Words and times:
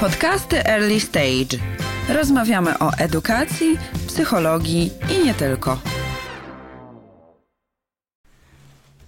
Podcasty 0.00 0.64
Early 0.64 1.00
Stage. 1.00 1.58
Rozmawiamy 2.08 2.78
o 2.78 2.90
edukacji, 2.92 3.78
psychologii 4.06 4.90
i 5.14 5.24
nie 5.24 5.34
tylko. 5.34 5.78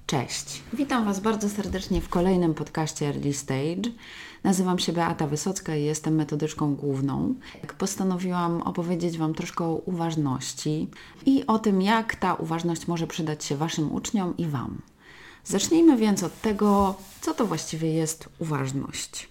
Cześć, 0.06 0.62
witam 0.72 1.04
Was 1.04 1.20
bardzo 1.20 1.48
serdecznie 1.48 2.00
w 2.00 2.08
kolejnym 2.08 2.54
podcaście 2.54 3.06
Early 3.06 3.32
Stage. 3.32 3.90
Nazywam 4.44 4.78
się 4.78 4.92
Beata 4.92 5.26
Wysocka 5.26 5.76
i 5.76 5.84
jestem 5.84 6.14
metodyczką 6.14 6.74
główną. 6.74 7.34
Postanowiłam 7.78 8.62
opowiedzieć 8.62 9.18
Wam 9.18 9.34
troszkę 9.34 9.64
o 9.64 9.74
uważności 9.74 10.88
i 11.26 11.46
o 11.46 11.58
tym, 11.58 11.82
jak 11.82 12.14
ta 12.14 12.34
uważność 12.34 12.88
może 12.88 13.06
przydać 13.06 13.44
się 13.44 13.56
Waszym 13.56 13.92
uczniom 13.92 14.36
i 14.36 14.46
Wam. 14.46 14.82
Zacznijmy 15.44 15.96
więc 15.96 16.22
od 16.22 16.40
tego, 16.40 16.94
co 17.20 17.34
to 17.34 17.46
właściwie 17.46 17.92
jest 17.92 18.28
uważność. 18.38 19.30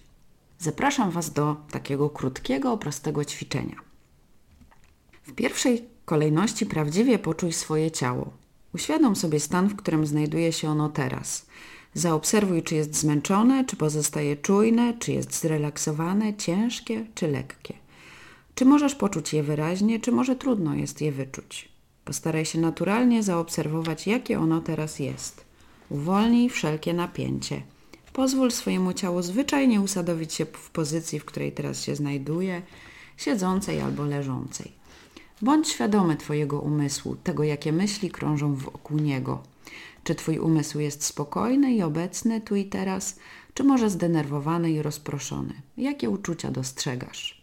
Zapraszam 0.62 1.10
Was 1.10 1.32
do 1.32 1.56
takiego 1.70 2.10
krótkiego, 2.10 2.76
prostego 2.76 3.24
ćwiczenia. 3.24 3.76
W 5.22 5.32
pierwszej 5.32 5.84
kolejności 6.04 6.66
prawdziwie 6.66 7.18
poczuj 7.18 7.52
swoje 7.52 7.90
ciało. 7.90 8.30
Uświadom 8.74 9.16
sobie 9.16 9.40
stan, 9.40 9.68
w 9.68 9.76
którym 9.76 10.06
znajduje 10.06 10.52
się 10.52 10.70
ono 10.70 10.88
teraz. 10.88 11.46
Zaobserwuj, 11.94 12.62
czy 12.62 12.74
jest 12.74 12.94
zmęczone, 12.94 13.64
czy 13.64 13.76
pozostaje 13.76 14.36
czujne, 14.36 14.94
czy 14.98 15.12
jest 15.12 15.40
zrelaksowane, 15.40 16.34
ciężkie, 16.34 17.06
czy 17.14 17.28
lekkie. 17.28 17.74
Czy 18.54 18.64
możesz 18.64 18.94
poczuć 18.94 19.32
je 19.32 19.42
wyraźnie, 19.42 20.00
czy 20.00 20.12
może 20.12 20.36
trudno 20.36 20.74
jest 20.74 21.00
je 21.00 21.12
wyczuć. 21.12 21.68
Postaraj 22.04 22.44
się 22.44 22.60
naturalnie 22.60 23.22
zaobserwować, 23.22 24.06
jakie 24.06 24.40
ono 24.40 24.60
teraz 24.60 24.98
jest. 24.98 25.44
Uwolnij 25.90 26.50
wszelkie 26.50 26.94
napięcie. 26.94 27.62
Pozwól 28.12 28.50
swojemu 28.50 28.92
ciału 28.92 29.22
zwyczajnie 29.22 29.80
usadowić 29.80 30.34
się 30.34 30.44
w 30.44 30.70
pozycji, 30.70 31.20
w 31.20 31.24
której 31.24 31.52
teraz 31.52 31.82
się 31.82 31.96
znajduje, 31.96 32.62
siedzącej 33.16 33.80
albo 33.80 34.04
leżącej. 34.04 34.72
Bądź 35.42 35.68
świadomy 35.68 36.16
Twojego 36.16 36.60
umysłu, 36.60 37.16
tego 37.16 37.44
jakie 37.44 37.72
myśli 37.72 38.10
krążą 38.10 38.54
wokół 38.54 38.98
niego. 38.98 39.42
Czy 40.04 40.14
Twój 40.14 40.38
umysł 40.38 40.80
jest 40.80 41.04
spokojny 41.04 41.72
i 41.72 41.82
obecny 41.82 42.40
tu 42.40 42.56
i 42.56 42.64
teraz, 42.64 43.16
czy 43.54 43.64
może 43.64 43.90
zdenerwowany 43.90 44.72
i 44.72 44.82
rozproszony? 44.82 45.54
Jakie 45.76 46.10
uczucia 46.10 46.50
dostrzegasz? 46.50 47.42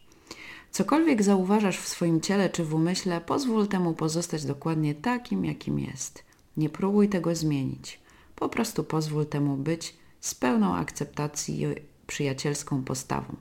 Cokolwiek 0.71 1.23
zauważasz 1.23 1.79
w 1.79 1.87
swoim 1.87 2.21
ciele 2.21 2.49
czy 2.49 2.63
w 2.63 2.73
umyśle, 2.73 3.21
pozwól 3.21 3.67
temu 3.67 3.93
pozostać 3.93 4.45
dokładnie 4.45 4.95
takim, 4.95 5.45
jakim 5.45 5.79
jest. 5.79 6.23
Nie 6.57 6.69
próbuj 6.69 7.09
tego 7.09 7.35
zmienić. 7.35 7.99
Po 8.35 8.49
prostu 8.49 8.83
pozwól 8.83 9.25
temu 9.25 9.57
być 9.57 9.95
z 10.19 10.35
pełną 10.35 10.75
akceptacji 10.75 11.61
i 11.61 11.65
przyjacielską 12.07 12.83
postawą. 12.83 13.35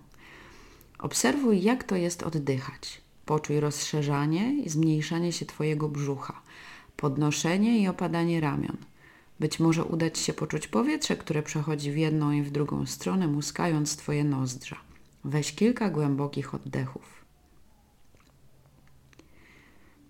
Obserwuj, 0.98 1.62
jak 1.62 1.84
to 1.84 1.96
jest 1.96 2.22
oddychać. 2.22 3.00
Poczuj 3.24 3.60
rozszerzanie 3.60 4.54
i 4.54 4.68
zmniejszanie 4.68 5.32
się 5.32 5.46
Twojego 5.46 5.88
brzucha, 5.88 6.42
podnoszenie 6.96 7.78
i 7.78 7.88
opadanie 7.88 8.40
ramion. 8.40 8.76
Być 9.40 9.60
może 9.60 9.84
uda 9.84 10.10
Ci 10.10 10.24
się 10.24 10.32
poczuć 10.32 10.68
powietrze, 10.68 11.16
które 11.16 11.42
przechodzi 11.42 11.92
w 11.92 11.96
jedną 11.96 12.32
i 12.32 12.42
w 12.42 12.50
drugą 12.50 12.86
stronę, 12.86 13.28
muskając 13.28 13.96
Twoje 13.96 14.24
nozdrza. 14.24 14.76
Weź 15.24 15.54
kilka 15.54 15.90
głębokich 15.90 16.54
oddechów. 16.54 17.24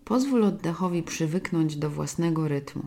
Pozwól 0.04 0.44
oddechowi 0.44 1.02
przywyknąć 1.02 1.76
do 1.76 1.90
własnego 1.90 2.48
rytmu. 2.48 2.82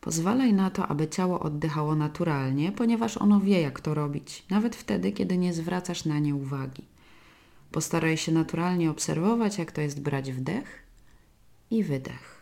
Pozwalaj 0.00 0.52
na 0.52 0.70
to, 0.70 0.86
aby 0.86 1.08
ciało 1.08 1.40
oddychało 1.40 1.94
naturalnie, 1.94 2.72
ponieważ 2.72 3.16
ono 3.16 3.40
wie, 3.40 3.60
jak 3.60 3.80
to 3.80 3.94
robić, 3.94 4.44
nawet 4.50 4.76
wtedy, 4.76 5.12
kiedy 5.12 5.38
nie 5.38 5.52
zwracasz 5.52 6.04
na 6.04 6.18
nie 6.18 6.34
uwagi. 6.34 6.84
Postaraj 7.72 8.16
się 8.16 8.32
naturalnie 8.32 8.90
obserwować, 8.90 9.58
jak 9.58 9.72
to 9.72 9.80
jest 9.80 10.02
brać 10.02 10.32
wdech 10.32 10.82
i 11.70 11.84
wydech. 11.84 12.40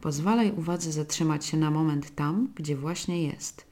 Pozwalaj 0.00 0.52
uwadze 0.52 0.92
zatrzymać 0.92 1.46
się 1.46 1.56
na 1.56 1.70
moment 1.70 2.14
tam, 2.14 2.48
gdzie 2.54 2.76
właśnie 2.76 3.22
jest. 3.22 3.66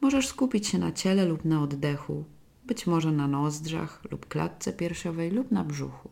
Możesz 0.00 0.28
skupić 0.28 0.66
się 0.66 0.78
na 0.78 0.92
ciele 0.92 1.24
lub 1.24 1.44
na 1.44 1.62
oddechu, 1.62 2.24
być 2.66 2.86
może 2.86 3.12
na 3.12 3.28
nozdrzach 3.28 4.02
lub 4.10 4.28
klatce 4.28 4.72
piersiowej 4.72 5.30
lub 5.30 5.50
na 5.50 5.64
brzuchu. 5.64 6.10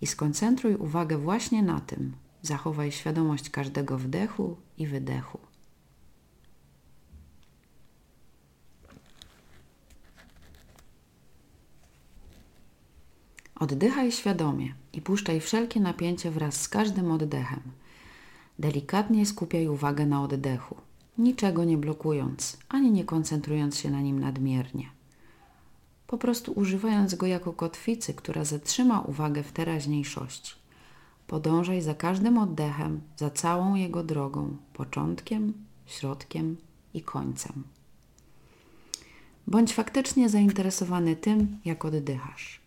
I 0.00 0.06
skoncentruj 0.06 0.74
uwagę 0.74 1.18
właśnie 1.18 1.62
na 1.62 1.80
tym, 1.80 2.12
Zachowaj 2.42 2.92
świadomość 2.92 3.50
każdego 3.50 3.98
wdechu 3.98 4.56
i 4.78 4.86
wydechu. 4.86 5.38
Oddychaj 13.54 14.12
świadomie 14.12 14.74
i 14.92 15.00
puszczaj 15.00 15.40
wszelkie 15.40 15.80
napięcie 15.80 16.30
wraz 16.30 16.60
z 16.60 16.68
każdym 16.68 17.12
oddechem. 17.12 17.60
Delikatnie 18.58 19.26
skupiaj 19.26 19.68
uwagę 19.68 20.06
na 20.06 20.22
oddechu, 20.22 20.76
niczego 21.18 21.64
nie 21.64 21.76
blokując, 21.76 22.58
ani 22.68 22.90
nie 22.90 23.04
koncentrując 23.04 23.78
się 23.78 23.90
na 23.90 24.00
nim 24.00 24.20
nadmiernie. 24.20 24.90
Po 26.06 26.18
prostu 26.18 26.52
używając 26.52 27.14
go 27.14 27.26
jako 27.26 27.52
kotwicy, 27.52 28.14
która 28.14 28.44
zatrzyma 28.44 29.00
uwagę 29.00 29.42
w 29.42 29.52
teraźniejszości. 29.52 30.59
Podążaj 31.30 31.82
za 31.82 31.94
każdym 31.94 32.38
oddechem, 32.38 33.00
za 33.16 33.30
całą 33.30 33.74
jego 33.74 34.02
drogą, 34.02 34.56
początkiem, 34.72 35.52
środkiem 35.86 36.56
i 36.94 37.02
końcem. 37.02 37.64
Bądź 39.46 39.74
faktycznie 39.74 40.28
zainteresowany 40.28 41.16
tym, 41.16 41.58
jak 41.64 41.84
oddychasz. 41.84 42.60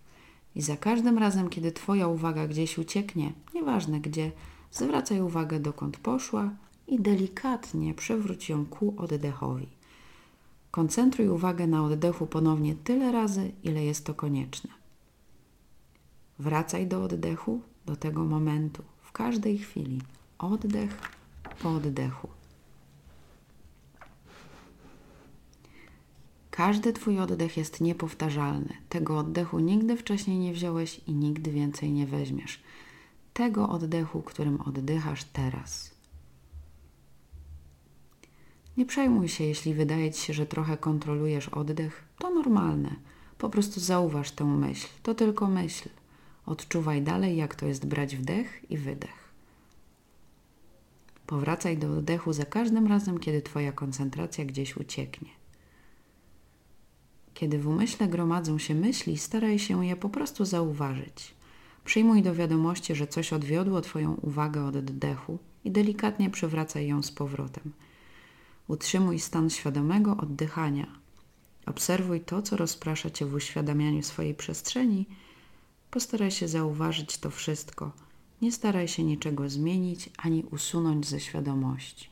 I 0.55 0.61
za 0.61 0.77
każdym 0.77 1.17
razem, 1.17 1.49
kiedy 1.49 1.71
Twoja 1.71 2.07
uwaga 2.07 2.47
gdzieś 2.47 2.77
ucieknie, 2.77 3.33
nieważne 3.53 3.99
gdzie, 3.99 4.31
zwracaj 4.71 5.21
uwagę 5.21 5.59
dokąd 5.59 5.97
poszła 5.97 6.49
i 6.87 6.99
delikatnie 6.99 7.93
przewróć 7.93 8.49
ją 8.49 8.65
ku 8.65 8.93
oddechowi. 8.97 9.67
Koncentruj 10.71 11.29
uwagę 11.29 11.67
na 11.67 11.83
oddechu 11.83 12.27
ponownie 12.27 12.75
tyle 12.75 13.11
razy, 13.11 13.51
ile 13.63 13.83
jest 13.85 14.05
to 14.05 14.13
konieczne. 14.13 14.69
Wracaj 16.39 16.87
do 16.87 17.03
oddechu 17.03 17.61
do 17.85 17.95
tego 17.95 18.23
momentu, 18.23 18.83
w 19.01 19.11
każdej 19.11 19.57
chwili, 19.57 20.01
oddech 20.37 21.11
po 21.59 21.69
oddechu. 21.69 22.27
Każdy 26.51 26.93
Twój 26.93 27.19
oddech 27.19 27.57
jest 27.57 27.81
niepowtarzalny. 27.81 28.73
Tego 28.89 29.17
oddechu 29.17 29.59
nigdy 29.59 29.97
wcześniej 29.97 30.37
nie 30.37 30.53
wziąłeś 30.53 31.01
i 31.07 31.13
nigdy 31.13 31.51
więcej 31.51 31.91
nie 31.91 32.07
weźmiesz. 32.07 32.63
Tego 33.33 33.69
oddechu, 33.69 34.21
którym 34.21 34.61
oddychasz 34.61 35.23
teraz. 35.23 35.91
Nie 38.77 38.85
przejmuj 38.85 39.29
się, 39.29 39.43
jeśli 39.43 39.73
wydaje 39.73 40.11
Ci 40.11 40.21
się, 40.21 40.33
że 40.33 40.45
trochę 40.45 40.77
kontrolujesz 40.77 41.49
oddech. 41.49 42.03
To 42.19 42.29
normalne. 42.29 42.95
Po 43.37 43.49
prostu 43.49 43.79
zauważ 43.79 44.31
tę 44.31 44.45
myśl. 44.45 44.87
To 45.03 45.15
tylko 45.15 45.47
myśl. 45.47 45.89
Odczuwaj 46.45 47.01
dalej, 47.01 47.37
jak 47.37 47.55
to 47.55 47.65
jest 47.65 47.85
brać 47.85 48.15
wdech 48.15 48.71
i 48.71 48.77
wydech. 48.77 49.33
Powracaj 51.27 51.77
do 51.77 51.97
oddechu 51.97 52.33
za 52.33 52.45
każdym 52.45 52.87
razem, 52.87 53.19
kiedy 53.19 53.41
Twoja 53.41 53.71
koncentracja 53.71 54.45
gdzieś 54.45 54.77
ucieknie. 54.77 55.29
Kiedy 57.33 57.59
w 57.59 57.67
umyśle 57.67 58.07
gromadzą 58.07 58.57
się 58.57 58.75
myśli, 58.75 59.17
staraj 59.17 59.59
się 59.59 59.85
je 59.85 59.95
po 59.95 60.09
prostu 60.09 60.45
zauważyć. 60.45 61.33
Przyjmuj 61.85 62.21
do 62.21 62.35
wiadomości, 62.35 62.95
że 62.95 63.07
coś 63.07 63.33
odwiodło 63.33 63.81
Twoją 63.81 64.13
uwagę 64.13 64.65
od 64.65 64.75
oddechu 64.75 65.39
i 65.65 65.71
delikatnie 65.71 66.29
przywracaj 66.29 66.87
ją 66.87 67.03
z 67.03 67.11
powrotem. 67.11 67.73
Utrzymuj 68.67 69.19
stan 69.19 69.49
świadomego 69.49 70.17
oddychania. 70.17 70.87
Obserwuj 71.65 72.21
to, 72.21 72.41
co 72.41 72.57
rozprasza 72.57 73.09
Cię 73.09 73.25
w 73.25 73.33
uświadamianiu 73.33 74.03
swojej 74.03 74.33
przestrzeni 74.33 75.05
Postaraj 75.93 76.31
się 76.31 76.47
zauważyć 76.47 77.17
to 77.17 77.29
wszystko. 77.29 77.91
Nie 78.41 78.51
staraj 78.51 78.87
się 78.87 79.03
niczego 79.03 79.49
zmienić 79.49 80.09
ani 80.17 80.43
usunąć 80.43 81.07
ze 81.07 81.19
świadomości. 81.19 82.09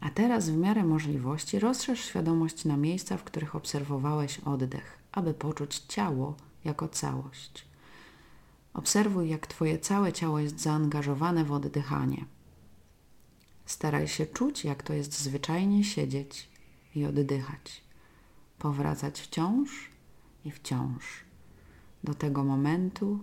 A 0.00 0.10
teraz 0.10 0.50
w 0.50 0.56
miarę 0.56 0.84
możliwości 0.84 1.58
rozszerz 1.58 2.00
świadomość 2.04 2.64
na 2.64 2.76
miejsca, 2.76 3.16
w 3.16 3.24
których 3.24 3.56
obserwowałeś 3.56 4.38
oddech, 4.38 4.98
aby 5.12 5.34
poczuć 5.34 5.78
ciało 5.78 6.36
jako 6.64 6.88
całość. 6.88 7.64
Obserwuj, 8.74 9.28
jak 9.28 9.46
Twoje 9.46 9.78
całe 9.78 10.12
ciało 10.12 10.38
jest 10.38 10.60
zaangażowane 10.60 11.44
w 11.44 11.52
oddychanie. 11.52 12.24
Staraj 13.66 14.08
się 14.08 14.26
czuć, 14.26 14.64
jak 14.64 14.82
to 14.82 14.92
jest 14.92 15.18
zwyczajnie 15.20 15.84
siedzieć 15.84 16.48
i 16.94 17.04
oddychać, 17.04 17.84
powracać 18.58 19.20
wciąż 19.20 19.90
i 20.44 20.50
wciąż 20.50 21.23
do 22.04 22.14
tego 22.14 22.44
momentu, 22.44 23.18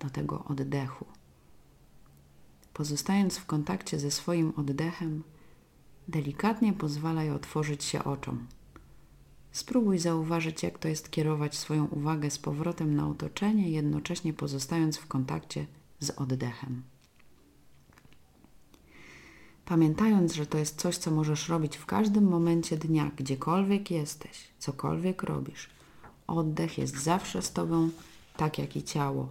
do 0.00 0.10
tego 0.10 0.44
oddechu. 0.44 1.06
Pozostając 2.72 3.38
w 3.38 3.46
kontakcie 3.46 3.98
ze 3.98 4.10
swoim 4.10 4.52
oddechem, 4.56 5.22
delikatnie 6.08 6.72
pozwalaj 6.72 7.30
otworzyć 7.30 7.84
się 7.84 8.04
oczom. 8.04 8.46
Spróbuj 9.52 9.98
zauważyć, 9.98 10.62
jak 10.62 10.78
to 10.78 10.88
jest 10.88 11.10
kierować 11.10 11.56
swoją 11.56 11.86
uwagę 11.86 12.30
z 12.30 12.38
powrotem 12.38 12.94
na 12.94 13.08
otoczenie, 13.08 13.70
jednocześnie 13.70 14.32
pozostając 14.32 14.96
w 14.98 15.06
kontakcie 15.06 15.66
z 16.00 16.10
oddechem. 16.10 16.82
Pamiętając, 19.64 20.34
że 20.34 20.46
to 20.46 20.58
jest 20.58 20.80
coś, 20.80 20.96
co 20.96 21.10
możesz 21.10 21.48
robić 21.48 21.76
w 21.76 21.86
każdym 21.86 22.24
momencie 22.24 22.76
dnia, 22.76 23.10
gdziekolwiek 23.16 23.90
jesteś, 23.90 24.48
cokolwiek 24.58 25.22
robisz. 25.22 25.70
Oddech 26.26 26.78
jest 26.78 27.02
zawsze 27.02 27.42
z 27.42 27.52
Tobą, 27.52 27.90
tak 28.36 28.58
jak 28.58 28.76
i 28.76 28.82
ciało. 28.82 29.28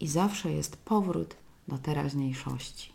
I 0.00 0.08
zawsze 0.08 0.52
jest 0.52 0.76
powrót 0.76 1.36
do 1.68 1.78
teraźniejszości. 1.78 2.92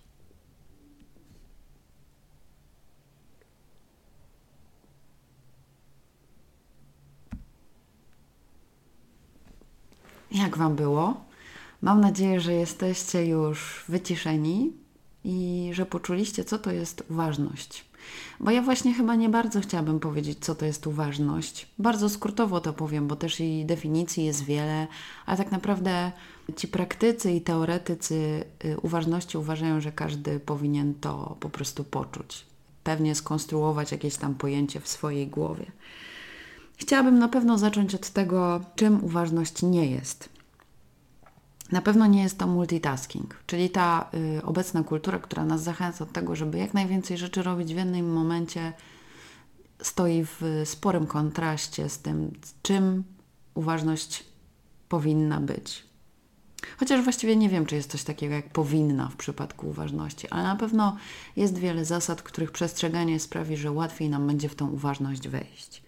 Jak 10.31 10.57
Wam 10.57 10.75
było? 10.75 11.25
Mam 11.81 12.01
nadzieję, 12.01 12.39
że 12.41 12.53
jesteście 12.53 13.25
już 13.25 13.85
wyciszeni 13.89 14.73
i 15.23 15.69
że 15.73 15.85
poczuliście, 15.85 16.43
co 16.43 16.59
to 16.59 16.71
jest 16.71 17.03
uważność. 17.09 17.86
Bo 18.39 18.51
ja 18.51 18.61
właśnie 18.61 18.93
chyba 18.93 19.15
nie 19.15 19.29
bardzo 19.29 19.61
chciałabym 19.61 19.99
powiedzieć, 19.99 20.37
co 20.41 20.55
to 20.55 20.65
jest 20.65 20.87
uważność. 20.87 21.67
Bardzo 21.79 22.09
skrótowo 22.09 22.61
to 22.61 22.73
powiem, 22.73 23.07
bo 23.07 23.15
też 23.15 23.39
i 23.39 23.65
definicji 23.65 24.25
jest 24.25 24.43
wiele, 24.43 24.87
a 25.25 25.37
tak 25.37 25.51
naprawdę 25.51 26.11
ci 26.55 26.67
praktycy 26.67 27.31
i 27.31 27.41
teoretycy 27.41 28.43
y, 28.65 28.79
uważności 28.79 29.37
uważają, 29.37 29.81
że 29.81 29.91
każdy 29.91 30.39
powinien 30.39 30.93
to 30.93 31.37
po 31.39 31.49
prostu 31.49 31.83
poczuć. 31.83 32.45
Pewnie 32.83 33.15
skonstruować 33.15 33.91
jakieś 33.91 34.15
tam 34.15 34.35
pojęcie 34.35 34.79
w 34.79 34.87
swojej 34.87 35.27
głowie. 35.27 35.65
Chciałabym 36.77 37.19
na 37.19 37.27
pewno 37.27 37.57
zacząć 37.57 37.95
od 37.95 38.09
tego, 38.09 38.61
czym 38.75 39.03
uważność 39.03 39.61
nie 39.61 39.85
jest. 39.91 40.36
Na 41.71 41.81
pewno 41.81 42.07
nie 42.07 42.23
jest 42.23 42.37
to 42.37 42.47
multitasking, 42.47 43.35
czyli 43.45 43.69
ta 43.69 44.09
y, 44.37 44.45
obecna 44.45 44.83
kultura, 44.83 45.19
która 45.19 45.45
nas 45.45 45.63
zachęca 45.63 46.05
do 46.05 46.11
tego, 46.11 46.35
żeby 46.35 46.57
jak 46.57 46.73
najwięcej 46.73 47.17
rzeczy 47.17 47.43
robić 47.43 47.73
w 47.73 47.77
jednym 47.77 48.13
momencie, 48.13 48.73
stoi 49.81 50.25
w 50.25 50.61
sporym 50.65 51.07
kontraście 51.07 51.89
z 51.89 51.99
tym, 51.99 52.31
czym 52.61 53.03
uważność 53.53 54.23
powinna 54.89 55.41
być. 55.41 55.87
Chociaż 56.77 57.03
właściwie 57.03 57.35
nie 57.35 57.49
wiem, 57.49 57.65
czy 57.65 57.75
jest 57.75 57.91
coś 57.91 58.03
takiego 58.03 58.35
jak 58.35 58.49
powinna 58.49 59.09
w 59.09 59.15
przypadku 59.15 59.67
uważności, 59.69 60.29
ale 60.29 60.43
na 60.43 60.55
pewno 60.55 60.97
jest 61.35 61.57
wiele 61.57 61.85
zasad, 61.85 62.21
których 62.21 62.51
przestrzeganie 62.51 63.19
sprawi, 63.19 63.57
że 63.57 63.71
łatwiej 63.71 64.09
nam 64.09 64.27
będzie 64.27 64.49
w 64.49 64.55
tą 64.55 64.69
uważność 64.69 65.27
wejść. 65.27 65.83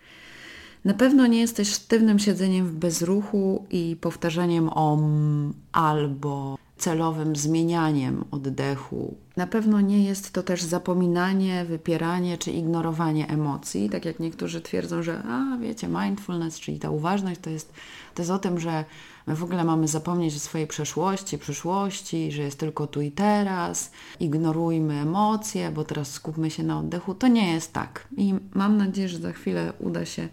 Na 0.86 0.94
pewno 0.94 1.28
nie 1.28 1.40
jesteś 1.40 1.70
sztywnym 1.70 2.20
siedzeniem 2.20 2.68
w 2.68 2.76
bezruchu 2.76 3.66
i 3.72 3.98
powtarzaniem 4.02 4.70
om 4.70 5.54
albo 5.72 6.58
celowym 6.78 7.36
zmienianiem 7.36 8.26
oddechu. 8.32 9.16
Na 9.38 9.48
pewno 9.48 9.82
nie 9.82 10.04
jest 10.04 10.34
to 10.34 10.44
też 10.44 10.64
zapominanie, 10.64 11.66
wypieranie 11.66 12.38
czy 12.38 12.52
ignorowanie 12.52 13.28
emocji, 13.28 13.90
tak 13.90 14.06
jak 14.06 14.20
niektórzy 14.20 14.62
twierdzą, 14.62 15.04
że 15.04 15.24
a 15.24 15.58
wiecie, 15.62 15.88
mindfulness, 15.88 16.60
czyli 16.60 16.80
ta 16.80 16.90
uważność 16.90 17.40
to 17.42 17.50
jest, 17.50 17.74
to 18.16 18.22
jest 18.22 18.32
o 18.32 18.40
tym, 18.40 18.60
że 18.60 18.86
my 19.28 19.36
w 19.36 19.44
ogóle 19.44 19.64
mamy 19.64 19.88
zapomnieć 19.88 20.36
o 20.36 20.40
swojej 20.40 20.68
przeszłości, 20.68 21.38
przyszłości, 21.38 22.32
że 22.32 22.42
jest 22.42 22.60
tylko 22.60 22.88
tu 22.88 23.02
i 23.02 23.12
teraz, 23.12 23.92
ignorujmy 24.20 24.94
emocje, 24.94 25.72
bo 25.72 25.84
teraz 25.84 26.12
skupmy 26.12 26.52
się 26.52 26.64
na 26.64 26.80
oddechu. 26.80 27.16
To 27.16 27.28
nie 27.28 27.54
jest 27.54 27.74
tak. 27.74 28.08
I 28.18 28.34
mam 28.54 28.78
nadzieję, 28.78 29.10
że 29.10 29.18
za 29.18 29.32
chwilę 29.32 29.74
uda 29.80 30.06
się 30.06 30.30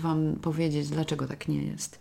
Wam 0.00 0.36
powiedzieć, 0.42 0.88
dlaczego 0.88 1.26
tak 1.26 1.48
nie 1.48 1.62
jest. 1.62 2.00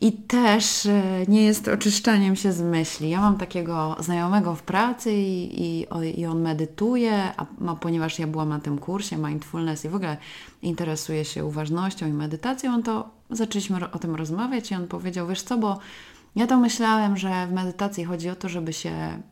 I 0.00 0.12
też 0.12 0.86
e, 0.86 1.02
nie 1.28 1.42
jest 1.42 1.68
oczyszczaniem 1.68 2.36
się 2.36 2.52
z 2.52 2.60
myśli. 2.60 3.10
Ja 3.10 3.20
mam 3.20 3.36
takiego 3.36 3.96
znajomego 4.00 4.54
w 4.54 4.62
pracy 4.62 5.12
i, 5.12 5.62
i, 5.62 5.86
i 6.20 6.26
on 6.26 6.42
medytuje, 6.42 7.32
a, 7.36 7.46
a 7.66 7.74
ponieważ 7.74 8.18
ja 8.18 8.26
byłam 8.26 8.48
na 8.48 8.60
tym 8.60 8.78
kursie 8.78 9.16
mindfulness 9.16 9.84
i 9.84 9.88
w 9.88 9.94
ogóle 9.94 10.16
interesuje 10.62 11.24
się 11.24 11.44
uważnością 11.44 12.06
i 12.06 12.12
medytacją, 12.12 12.74
on 12.74 12.82
to 12.82 13.10
zaczęliśmy 13.30 13.90
o 13.90 13.98
tym 13.98 14.14
rozmawiać 14.14 14.70
i 14.70 14.74
on 14.74 14.88
powiedział, 14.88 15.26
wiesz 15.26 15.42
co, 15.42 15.58
bo 15.58 15.78
ja 16.36 16.46
to 16.46 16.58
myślałem, 16.58 17.16
że 17.16 17.46
w 17.46 17.52
medytacji 17.52 18.04
chodzi 18.04 18.30
o 18.30 18.36
to, 18.36 18.48
żeby 18.48 18.72
się 18.72 19.22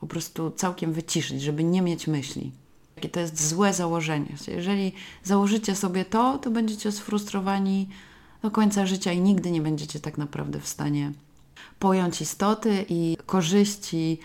po 0.00 0.06
prostu 0.06 0.50
całkiem 0.50 0.92
wyciszyć, 0.92 1.42
żeby 1.42 1.64
nie 1.64 1.82
mieć 1.82 2.06
myśli. 2.06 2.52
I 3.02 3.08
to 3.08 3.20
jest 3.20 3.48
złe 3.48 3.72
założenie. 3.72 4.32
Jeżeli 4.48 4.92
założycie 5.22 5.74
sobie 5.74 6.04
to, 6.04 6.38
to 6.38 6.50
będziecie 6.50 6.92
sfrustrowani 6.92 7.88
do 8.42 8.50
końca 8.50 8.86
życia 8.86 9.12
i 9.12 9.20
nigdy 9.20 9.50
nie 9.50 9.60
będziecie 9.60 10.00
tak 10.00 10.18
naprawdę 10.18 10.60
w 10.60 10.68
stanie 10.68 11.12
pojąć 11.78 12.20
istoty 12.20 12.84
i 12.88 13.16
korzyści 13.26 14.18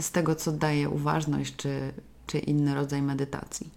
z 0.00 0.10
tego, 0.10 0.34
co 0.34 0.52
daje 0.52 0.90
uważność 0.90 1.56
czy, 1.56 1.92
czy 2.26 2.38
inny 2.38 2.74
rodzaj 2.74 3.02
medytacji. 3.02 3.70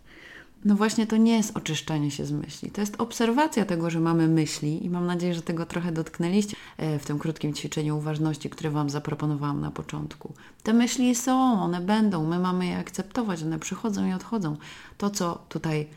No 0.66 0.76
właśnie 0.76 1.08
to 1.08 1.18
nie 1.18 1.38
jest 1.38 1.58
oczyszczanie 1.58 2.12
się 2.12 2.26
z 2.26 2.32
myśli. 2.32 2.72
To 2.72 2.82
jest 2.82 3.02
obserwacja 3.02 3.66
tego, 3.66 3.90
że 3.90 4.00
mamy 4.00 4.28
myśli 4.28 4.86
i 4.86 4.90
mam 4.90 5.06
nadzieję, 5.06 5.34
że 5.34 5.42
tego 5.42 5.66
trochę 5.66 5.92
dotknęliście 5.92 6.56
e, 6.78 7.00
w 7.00 7.06
tym 7.06 7.20
krótkim 7.20 7.54
ćwiczeniu 7.54 7.98
uważności, 7.98 8.50
które 8.50 8.70
Wam 8.70 8.90
zaproponowałam 8.90 9.62
na 9.62 9.72
początku. 9.72 10.34
Te 10.64 10.74
myśli 10.74 11.16
są, 11.16 11.62
one 11.62 11.82
będą, 11.82 12.26
my 12.26 12.40
mamy 12.40 12.66
je 12.66 12.78
akceptować, 12.78 13.44
one 13.44 13.60
przychodzą 13.60 14.08
i 14.08 14.14
odchodzą. 14.14 14.58
To, 14.98 15.10
co 15.10 15.46
tutaj 15.50 15.88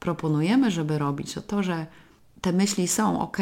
proponujemy, 0.00 0.70
żeby 0.70 0.98
robić, 0.98 1.34
to 1.34 1.42
to, 1.42 1.62
że 1.62 1.86
te 2.40 2.52
myśli 2.52 2.88
są 2.88 3.20
ok, 3.20 3.38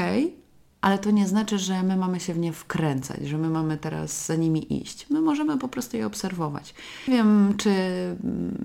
ale 0.80 0.98
to 0.98 1.10
nie 1.10 1.28
znaczy, 1.28 1.58
że 1.58 1.82
my 1.82 1.96
mamy 1.96 2.20
się 2.20 2.34
w 2.34 2.38
nie 2.38 2.52
wkręcać, 2.52 3.28
że 3.28 3.38
my 3.38 3.50
mamy 3.50 3.76
teraz 3.76 4.26
za 4.26 4.36
nimi 4.36 4.82
iść. 4.82 5.06
My 5.10 5.20
możemy 5.20 5.58
po 5.58 5.68
prostu 5.68 5.96
je 5.96 6.06
obserwować. 6.06 6.74
Nie 7.08 7.14
wiem, 7.14 7.54
czy 7.56 7.70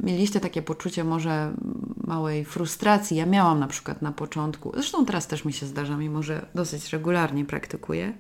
mieliście 0.04 0.40
takie 0.40 0.62
poczucie 0.62 1.04
może 1.04 1.54
małej 2.08 2.46
frustracji. 2.46 3.18
Ja 3.18 3.26
miałam 3.26 3.60
na 3.60 3.68
przykład 3.68 4.02
na 4.02 4.12
początku, 4.12 4.72
zresztą 4.74 5.06
teraz 5.06 5.28
też 5.28 5.46
mi 5.46 5.54
się 5.54 5.66
zdarza, 5.66 5.98
mimo 5.98 6.24
że 6.24 6.46
dosyć 6.56 6.94
regularnie 6.94 7.46
praktykuję, 7.46 8.14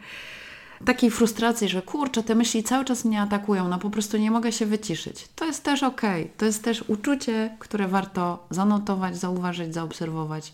takiej 0.85 1.11
frustracji, 1.11 1.69
że 1.69 1.81
kurczę, 1.81 2.23
te 2.23 2.35
myśli 2.35 2.63
cały 2.63 2.85
czas 2.85 3.05
mnie 3.05 3.21
atakują, 3.21 3.67
no 3.67 3.79
po 3.79 3.89
prostu 3.89 4.17
nie 4.17 4.31
mogę 4.31 4.51
się 4.51 4.65
wyciszyć. 4.65 5.27
To 5.35 5.45
jest 5.45 5.63
też 5.63 5.83
ok. 5.83 6.01
To 6.37 6.45
jest 6.45 6.63
też 6.63 6.83
uczucie, 6.87 7.55
które 7.59 7.87
warto 7.87 8.47
zanotować, 8.49 9.17
zauważyć, 9.17 9.73
zaobserwować 9.73 10.53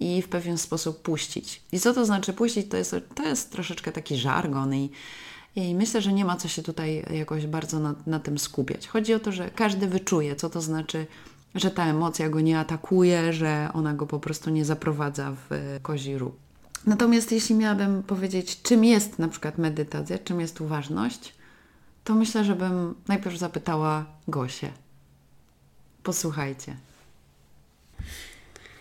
i 0.00 0.22
w 0.22 0.28
pewien 0.28 0.58
sposób 0.58 1.02
puścić. 1.02 1.62
I 1.72 1.80
co 1.80 1.94
to 1.94 2.04
znaczy 2.04 2.32
puścić? 2.32 2.68
To 2.68 2.76
jest, 2.76 2.96
to 3.14 3.22
jest 3.22 3.52
troszeczkę 3.52 3.92
taki 3.92 4.16
żargon 4.16 4.74
i, 4.74 4.90
i 5.56 5.74
myślę, 5.74 6.02
że 6.02 6.12
nie 6.12 6.24
ma 6.24 6.36
co 6.36 6.48
się 6.48 6.62
tutaj 6.62 7.04
jakoś 7.10 7.46
bardzo 7.46 7.78
na, 7.78 7.94
na 8.06 8.20
tym 8.20 8.38
skupiać. 8.38 8.88
Chodzi 8.88 9.14
o 9.14 9.20
to, 9.20 9.32
że 9.32 9.50
każdy 9.50 9.86
wyczuje, 9.86 10.36
co 10.36 10.50
to 10.50 10.60
znaczy, 10.60 11.06
że 11.54 11.70
ta 11.70 11.86
emocja 11.86 12.28
go 12.28 12.40
nie 12.40 12.58
atakuje, 12.58 13.32
że 13.32 13.68
ona 13.74 13.94
go 13.94 14.06
po 14.06 14.20
prostu 14.20 14.50
nie 14.50 14.64
zaprowadza 14.64 15.32
w 15.32 15.78
kozi 15.82 16.18
róg. 16.18 16.34
Natomiast 16.86 17.32
jeśli 17.32 17.54
miałabym 17.54 18.02
powiedzieć, 18.02 18.62
czym 18.62 18.84
jest 18.84 19.18
na 19.18 19.28
przykład 19.28 19.58
medytacja, 19.58 20.18
czym 20.18 20.40
jest 20.40 20.60
uważność, 20.60 21.34
to 22.04 22.14
myślę, 22.14 22.44
żebym 22.44 22.94
najpierw 23.08 23.38
zapytała 23.38 24.04
Gosię. 24.28 24.72
Posłuchajcie. 26.02 26.76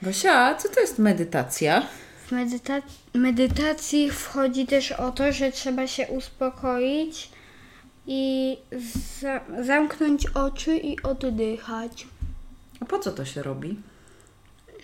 Gosia, 0.02 0.56
co 0.56 0.70
to 0.70 0.80
jest 0.80 1.00
medytacja? 1.00 1.88
W 2.26 2.32
medyta 2.32 2.82
medytacji 3.14 4.12
wchodzi 4.12 4.68
też 4.68 4.92
o 4.92 5.12
to, 5.12 5.32
że 5.32 5.52
trzeba 5.52 5.88
się 5.88 6.08
uspokoić 6.08 7.30
i 8.08 8.58
za 9.20 9.42
zamknąć 9.64 10.26
oczy 10.26 10.78
i 10.78 11.02
oddychać. 11.02 12.08
A 12.80 12.86
po 12.86 13.00
co 13.00 13.12
to 13.12 13.26
się 13.26 13.44
robi? 13.44 13.80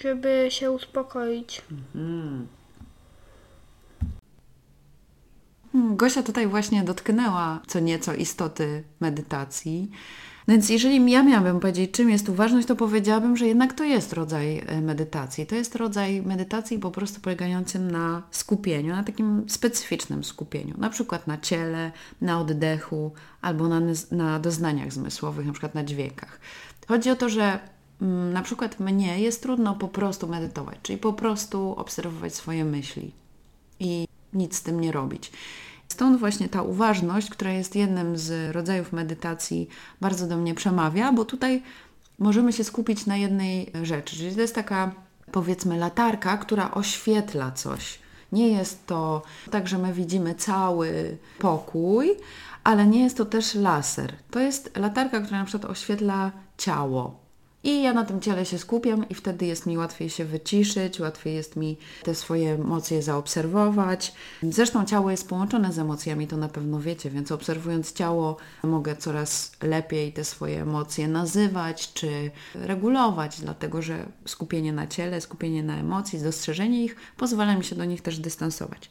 Żeby 0.02 0.48
się 0.50 0.72
uspokoić. 0.72 1.62
Mhm. 1.72 2.48
Gosia 5.74 6.24
tutaj 6.24 6.48
właśnie 6.48 6.84
dotknęła 6.84 7.60
co 7.68 7.80
nieco 7.80 8.14
istoty 8.14 8.84
medytacji. 9.00 9.92
No 10.48 10.52
więc 10.52 10.70
jeżeli 10.70 11.12
ja 11.12 11.24
miałabym 11.24 11.60
powiedzieć, 11.60 11.92
czym 11.92 12.10
jest 12.10 12.30
uważność, 12.30 12.68
to 12.68 12.76
powiedziałabym, 12.76 13.38
że 13.38 13.48
jednak 13.48 13.74
to 13.74 13.84
jest 13.84 14.14
rodzaj 14.14 14.64
e, 14.68 14.82
medytacji. 14.82 15.46
To 15.46 15.56
jest 15.56 15.76
rodzaj 15.76 16.22
medytacji 16.22 16.80
po 16.80 16.92
prostu 16.92 17.22
polegającym 17.22 17.92
na 17.92 18.24
skupieniu, 18.32 18.96
na 18.96 19.04
takim 19.04 19.50
specyficznym 19.50 20.24
skupieniu, 20.24 20.76
na 20.78 20.90
przykład 20.90 21.28
na 21.28 21.38
ciele, 21.38 21.92
na 22.22 22.40
oddechu 22.40 23.12
albo 23.42 23.68
na, 23.68 23.82
na 24.12 24.40
doznaniach 24.40 24.94
zmysłowych, 24.94 25.46
na 25.46 25.52
przykład 25.52 25.76
na 25.76 25.84
dźwiękach. 25.84 26.40
Chodzi 26.88 27.10
o 27.10 27.16
to, 27.16 27.30
że 27.30 27.60
mm, 28.02 28.34
na 28.34 28.42
przykład 28.42 28.80
mnie 28.80 29.20
jest 29.20 29.42
trudno 29.42 29.76
po 29.76 29.88
prostu 29.88 30.28
medytować, 30.28 30.78
czyli 30.84 30.98
po 30.98 31.14
prostu 31.14 31.76
obserwować 31.78 32.36
swoje 32.36 32.66
myśli 32.66 33.12
i 33.80 34.08
nic 34.34 34.56
z 34.56 34.62
tym 34.62 34.80
nie 34.80 34.92
robić. 34.92 35.32
Stąd 35.90 36.20
właśnie 36.20 36.50
ta 36.50 36.62
uważność, 36.62 37.30
która 37.30 37.52
jest 37.52 37.76
jednym 37.76 38.18
z 38.18 38.56
rodzajów 38.56 38.94
medytacji, 38.94 39.70
bardzo 40.02 40.28
do 40.28 40.38
mnie 40.38 40.54
przemawia, 40.54 41.12
bo 41.12 41.26
tutaj 41.26 41.64
możemy 42.20 42.54
się 42.54 42.64
skupić 42.64 43.06
na 43.06 43.18
jednej 43.18 43.72
rzeczy, 43.84 44.16
czyli 44.16 44.36
to 44.36 44.42
jest 44.42 44.56
taka 44.56 44.92
powiedzmy 45.32 45.78
latarka, 45.78 46.38
która 46.38 46.72
oświetla 46.72 47.52
coś. 47.52 48.00
Nie 48.32 48.48
jest 48.48 48.88
to 48.88 49.22
tak, 49.52 49.68
że 49.68 49.78
my 49.78 49.94
widzimy 49.94 50.36
cały 50.36 51.18
pokój, 51.40 52.12
ale 52.64 52.88
nie 52.88 53.04
jest 53.04 53.18
to 53.18 53.26
też 53.26 53.56
laser. 53.56 54.14
To 54.32 54.40
jest 54.40 54.78
latarka, 54.78 55.22
która 55.22 55.40
na 55.40 55.46
przykład 55.46 55.72
oświetla 55.72 56.32
ciało. 56.58 57.25
I 57.66 57.82
ja 57.82 57.94
na 57.94 58.06
tym 58.06 58.22
ciele 58.22 58.46
się 58.46 58.58
skupiam 58.58 59.10
i 59.10 59.14
wtedy 59.14 59.46
jest 59.46 59.66
mi 59.66 59.78
łatwiej 59.78 60.10
się 60.10 60.26
wyciszyć, 60.26 61.00
łatwiej 61.00 61.36
jest 61.36 61.56
mi 61.56 61.78
te 62.04 62.16
swoje 62.16 62.54
emocje 62.54 63.02
zaobserwować. 63.02 64.14
Zresztą 64.44 64.86
ciało 64.86 65.12
jest 65.12 65.30
połączone 65.30 65.74
z 65.74 65.80
emocjami, 65.80 66.28
to 66.28 66.38
na 66.38 66.50
pewno 66.50 66.80
wiecie, 66.80 67.10
więc 67.10 67.32
obserwując 67.32 67.94
ciało 67.94 68.38
mogę 68.64 68.96
coraz 68.96 69.52
lepiej 69.64 70.14
te 70.14 70.24
swoje 70.24 70.62
emocje 70.62 71.08
nazywać 71.08 71.94
czy 71.94 72.32
regulować, 72.54 73.42
dlatego 73.42 73.82
że 73.82 74.06
skupienie 74.26 74.74
na 74.74 74.88
ciele, 74.88 75.22
skupienie 75.22 75.64
na 75.64 75.78
emocji, 75.78 76.20
dostrzeżenie 76.20 76.84
ich 76.84 76.96
pozwala 77.18 77.56
mi 77.56 77.64
się 77.64 77.76
do 77.76 77.86
nich 77.86 78.02
też 78.02 78.20
dystansować. 78.20 78.90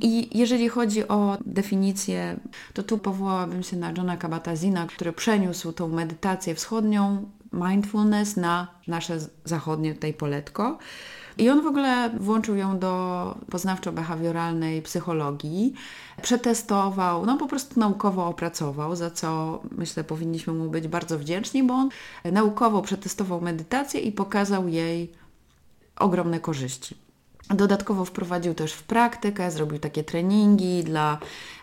I 0.00 0.38
jeżeli 0.38 0.68
chodzi 0.68 1.08
o 1.08 1.38
definicję, 1.46 2.40
to 2.74 2.82
tu 2.82 2.98
powołałabym 2.98 3.62
się 3.62 3.76
na 3.76 3.90
Johna 3.90 4.16
Kabat-Zina, 4.16 4.86
który 4.86 5.12
przeniósł 5.12 5.72
tą 5.72 5.88
medytację 5.88 6.54
wschodnią 6.54 7.30
mindfulness 7.52 8.36
na 8.36 8.68
nasze 8.86 9.18
zachodnie 9.44 9.94
tutaj 9.94 10.14
poletko. 10.14 10.78
I 11.38 11.50
on 11.50 11.62
w 11.62 11.66
ogóle 11.66 12.10
włączył 12.20 12.56
ją 12.56 12.78
do 12.78 13.34
poznawczo-behawioralnej 13.50 14.82
psychologii, 14.82 15.74
przetestował, 16.22 17.26
no 17.26 17.36
po 17.36 17.46
prostu 17.46 17.80
naukowo 17.80 18.26
opracował, 18.26 18.96
za 18.96 19.10
co 19.10 19.60
myślę 19.70 20.04
powinniśmy 20.04 20.52
mu 20.52 20.70
być 20.70 20.88
bardzo 20.88 21.18
wdzięczni, 21.18 21.62
bo 21.62 21.74
on 21.74 21.88
naukowo 22.24 22.82
przetestował 22.82 23.40
medytację 23.40 24.00
i 24.00 24.12
pokazał 24.12 24.68
jej 24.68 25.12
ogromne 25.96 26.40
korzyści. 26.40 27.07
Dodatkowo 27.54 28.04
wprowadził 28.04 28.54
też 28.54 28.72
w 28.72 28.82
praktykę, 28.82 29.50
zrobił 29.50 29.78
takie 29.78 30.04
treningi 30.04 30.84
dla 30.84 31.18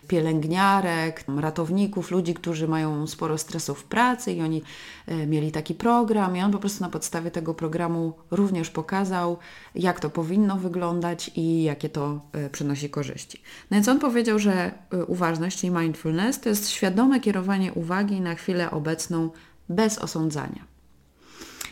pielęgniarek, 0.07 1.23
ratowników, 1.37 2.11
ludzi, 2.11 2.33
którzy 2.33 2.67
mają 2.67 3.07
sporo 3.07 3.37
stresu 3.37 3.75
w 3.75 3.83
pracy 3.83 4.33
i 4.33 4.41
oni 4.41 4.61
e, 5.07 5.27
mieli 5.27 5.51
taki 5.51 5.75
program 5.75 6.37
i 6.37 6.41
on 6.41 6.51
po 6.51 6.59
prostu 6.59 6.83
na 6.83 6.89
podstawie 6.89 7.31
tego 7.31 7.53
programu 7.53 8.13
również 8.31 8.69
pokazał, 8.69 9.37
jak 9.75 9.99
to 9.99 10.09
powinno 10.09 10.57
wyglądać 10.57 11.31
i 11.35 11.63
jakie 11.63 11.89
to 11.89 12.21
e, 12.31 12.49
przynosi 12.49 12.89
korzyści. 12.89 13.41
No 13.71 13.75
więc 13.75 13.87
on 13.87 13.99
powiedział, 13.99 14.39
że 14.39 14.53
e, 14.91 15.05
uważność, 15.05 15.59
czyli 15.59 15.73
mindfulness, 15.73 16.39
to 16.39 16.49
jest 16.49 16.69
świadome 16.69 17.19
kierowanie 17.19 17.73
uwagi 17.73 18.21
na 18.21 18.35
chwilę 18.35 18.71
obecną 18.71 19.29
bez 19.69 19.97
osądzania. 19.97 20.74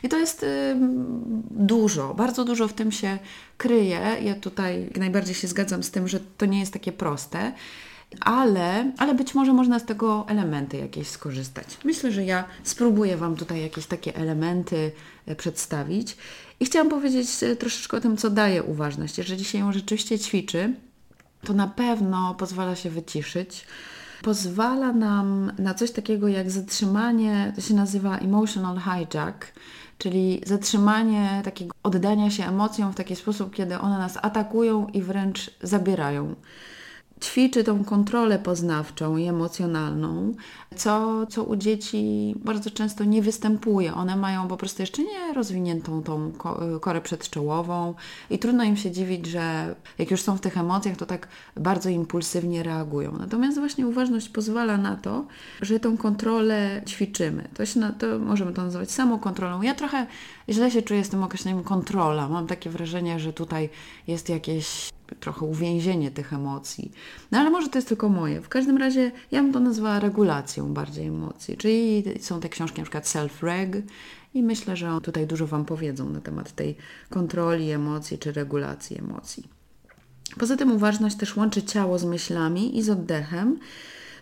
I 0.03 0.09
to 0.09 0.17
jest 0.17 0.43
y, 0.43 0.75
dużo, 1.51 2.13
bardzo 2.13 2.45
dużo 2.45 2.67
w 2.67 2.73
tym 2.73 2.91
się 2.91 3.19
kryje. 3.57 4.17
Ja 4.21 4.35
tutaj 4.35 4.89
najbardziej 4.95 5.35
się 5.35 5.47
zgadzam 5.47 5.83
z 5.83 5.91
tym, 5.91 6.07
że 6.07 6.19
to 6.37 6.45
nie 6.45 6.59
jest 6.59 6.73
takie 6.73 6.91
proste. 6.91 7.51
Ale, 8.21 8.91
ale 8.97 9.15
być 9.15 9.35
może 9.35 9.53
można 9.53 9.79
z 9.79 9.85
tego 9.85 10.25
elementy 10.27 10.77
jakieś 10.77 11.07
skorzystać. 11.07 11.67
Myślę, 11.83 12.11
że 12.11 12.25
ja 12.25 12.43
spróbuję 12.63 13.17
Wam 13.17 13.35
tutaj 13.35 13.61
jakieś 13.61 13.85
takie 13.85 14.15
elementy 14.15 14.91
y, 15.27 15.35
przedstawić. 15.35 16.17
I 16.59 16.65
chciałam 16.65 16.89
powiedzieć 16.89 17.43
y, 17.43 17.55
troszeczkę 17.55 17.97
o 17.97 18.01
tym, 18.01 18.17
co 18.17 18.29
daje 18.29 18.63
uważność. 18.63 19.17
Jeżeli 19.17 19.45
się 19.45 19.57
ją 19.57 19.71
rzeczywiście 19.71 20.19
ćwiczy, 20.19 20.73
to 21.43 21.53
na 21.53 21.67
pewno 21.67 22.35
pozwala 22.35 22.75
się 22.75 22.89
wyciszyć 22.89 23.65
pozwala 24.23 24.93
nam 24.93 25.51
na 25.59 25.73
coś 25.73 25.91
takiego 25.91 26.27
jak 26.27 26.51
zatrzymanie, 26.51 27.53
to 27.55 27.61
się 27.61 27.73
nazywa 27.73 28.17
emotional 28.17 28.79
hijack, 28.79 29.53
czyli 29.97 30.41
zatrzymanie 30.45 31.41
takiego 31.43 31.75
oddania 31.83 32.29
się 32.29 32.45
emocjom 32.45 32.91
w 32.91 32.95
taki 32.95 33.15
sposób, 33.15 33.55
kiedy 33.55 33.79
one 33.79 33.97
nas 33.97 34.17
atakują 34.21 34.87
i 34.87 35.01
wręcz 35.01 35.51
zabierają 35.61 36.35
ćwiczy 37.23 37.63
tą 37.63 37.83
kontrolę 37.83 38.39
poznawczą 38.39 39.17
i 39.17 39.25
emocjonalną, 39.25 40.33
co, 40.75 41.25
co 41.25 41.43
u 41.43 41.55
dzieci 41.55 42.35
bardzo 42.37 42.69
często 42.71 43.03
nie 43.03 43.21
występuje. 43.21 43.93
One 43.93 44.15
mają 44.15 44.47
po 44.47 44.57
prostu 44.57 44.81
jeszcze 44.81 45.03
nie 45.03 45.33
rozwiniętą 45.33 46.03
tą 46.03 46.31
korę 46.81 47.01
przedczołową 47.01 47.93
i 48.29 48.39
trudno 48.39 48.63
im 48.63 48.77
się 48.77 48.91
dziwić, 48.91 49.25
że 49.25 49.75
jak 49.97 50.11
już 50.11 50.21
są 50.21 50.37
w 50.37 50.41
tych 50.41 50.57
emocjach, 50.57 50.97
to 50.97 51.05
tak 51.05 51.27
bardzo 51.57 51.89
impulsywnie 51.89 52.63
reagują. 52.63 53.17
Natomiast 53.19 53.59
właśnie 53.59 53.87
uważność 53.87 54.29
pozwala 54.29 54.77
na 54.77 54.95
to, 54.95 55.25
że 55.61 55.79
tą 55.79 55.97
kontrolę 55.97 56.81
ćwiczymy. 56.87 57.47
To, 57.53 57.65
się, 57.65 57.93
to 57.99 58.19
możemy 58.19 58.53
to 58.53 58.63
nazywać 58.63 58.91
samokontrolą. 58.91 59.61
Ja 59.61 59.75
trochę 59.75 60.07
źle 60.49 60.71
się 60.71 60.81
czuję 60.81 61.03
z 61.03 61.09
tym 61.09 61.23
określeniem 61.23 61.63
kontrola. 61.63 62.29
Mam 62.29 62.47
takie 62.47 62.69
wrażenie, 62.69 63.19
że 63.19 63.33
tutaj 63.33 63.69
jest 64.07 64.29
jakieś 64.29 64.93
trochę 65.19 65.45
uwięzienie 65.45 66.11
tych 66.11 66.33
emocji. 66.33 66.91
No 67.31 67.39
ale 67.39 67.49
może 67.49 67.69
to 67.69 67.77
jest 67.77 67.87
tylko 67.87 68.09
moje. 68.09 68.41
W 68.41 68.49
każdym 68.49 68.77
razie 68.77 69.11
ja 69.31 69.43
bym 69.43 69.53
to 69.53 69.59
nazwała 69.59 69.99
regulacją 69.99 70.73
bardziej 70.73 71.07
emocji. 71.07 71.57
Czyli 71.57 72.03
są 72.19 72.39
te 72.39 72.49
książki 72.49 72.77
na 72.77 72.83
przykład 72.83 73.05
self-reg 73.05 73.81
i 74.33 74.43
myślę, 74.43 74.77
że 74.77 75.01
tutaj 75.03 75.27
dużo 75.27 75.47
Wam 75.47 75.65
powiedzą 75.65 76.09
na 76.09 76.21
temat 76.21 76.51
tej 76.51 76.75
kontroli 77.09 77.71
emocji 77.71 78.17
czy 78.17 78.31
regulacji 78.31 78.99
emocji. 78.99 79.43
Poza 80.39 80.57
tym 80.57 80.71
uważność 80.71 81.15
też 81.15 81.35
łączy 81.35 81.63
ciało 81.63 81.99
z 81.99 82.05
myślami 82.05 82.77
i 82.77 82.81
z 82.81 82.89
oddechem, 82.89 83.59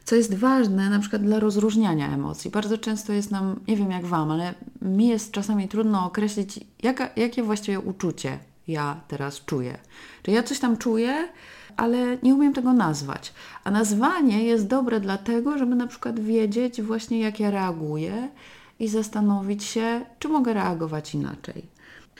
co 0.04 0.16
jest 0.16 0.34
ważne 0.34 0.90
na 0.90 1.00
przykład 1.00 1.24
dla 1.24 1.40
rozróżniania 1.40 2.14
emocji. 2.14 2.52
Bardzo 2.52 2.78
często 2.78 3.14
jest 3.14 3.32
nam, 3.32 3.60
nie 3.68 3.78
wiem 3.78 3.92
jak 3.92 4.06
Wam, 4.06 4.32
ale 4.32 4.54
mi 4.82 5.08
jest 5.08 5.32
czasami 5.32 5.68
trudno 5.68 6.06
określić, 6.06 6.60
jaka, 6.84 7.10
jakie 7.16 7.44
właściwie 7.44 7.80
uczucie 7.80 8.40
ja 8.68 9.02
teraz 9.08 9.46
czuję. 9.46 9.78
Czy 10.24 10.32
ja 10.32 10.44
coś 10.44 10.60
tam 10.60 10.78
czuję, 10.78 11.30
ale 11.78 12.18
nie 12.24 12.36
umiem 12.36 12.54
tego 12.54 12.74
nazwać. 12.74 13.34
A 13.64 13.72
nazwanie 13.72 14.44
jest 14.44 14.68
dobre 14.68 15.00
dlatego, 15.00 15.58
żeby 15.58 15.76
na 15.76 15.88
przykład 15.88 16.20
wiedzieć 16.20 16.82
właśnie 16.82 17.20
jak 17.20 17.40
ja 17.40 17.52
reaguję 17.52 18.30
i 18.80 18.88
zastanowić 18.88 19.64
się, 19.64 20.02
czy 20.20 20.28
mogę 20.28 20.54
reagować 20.54 21.16
inaczej. 21.16 21.66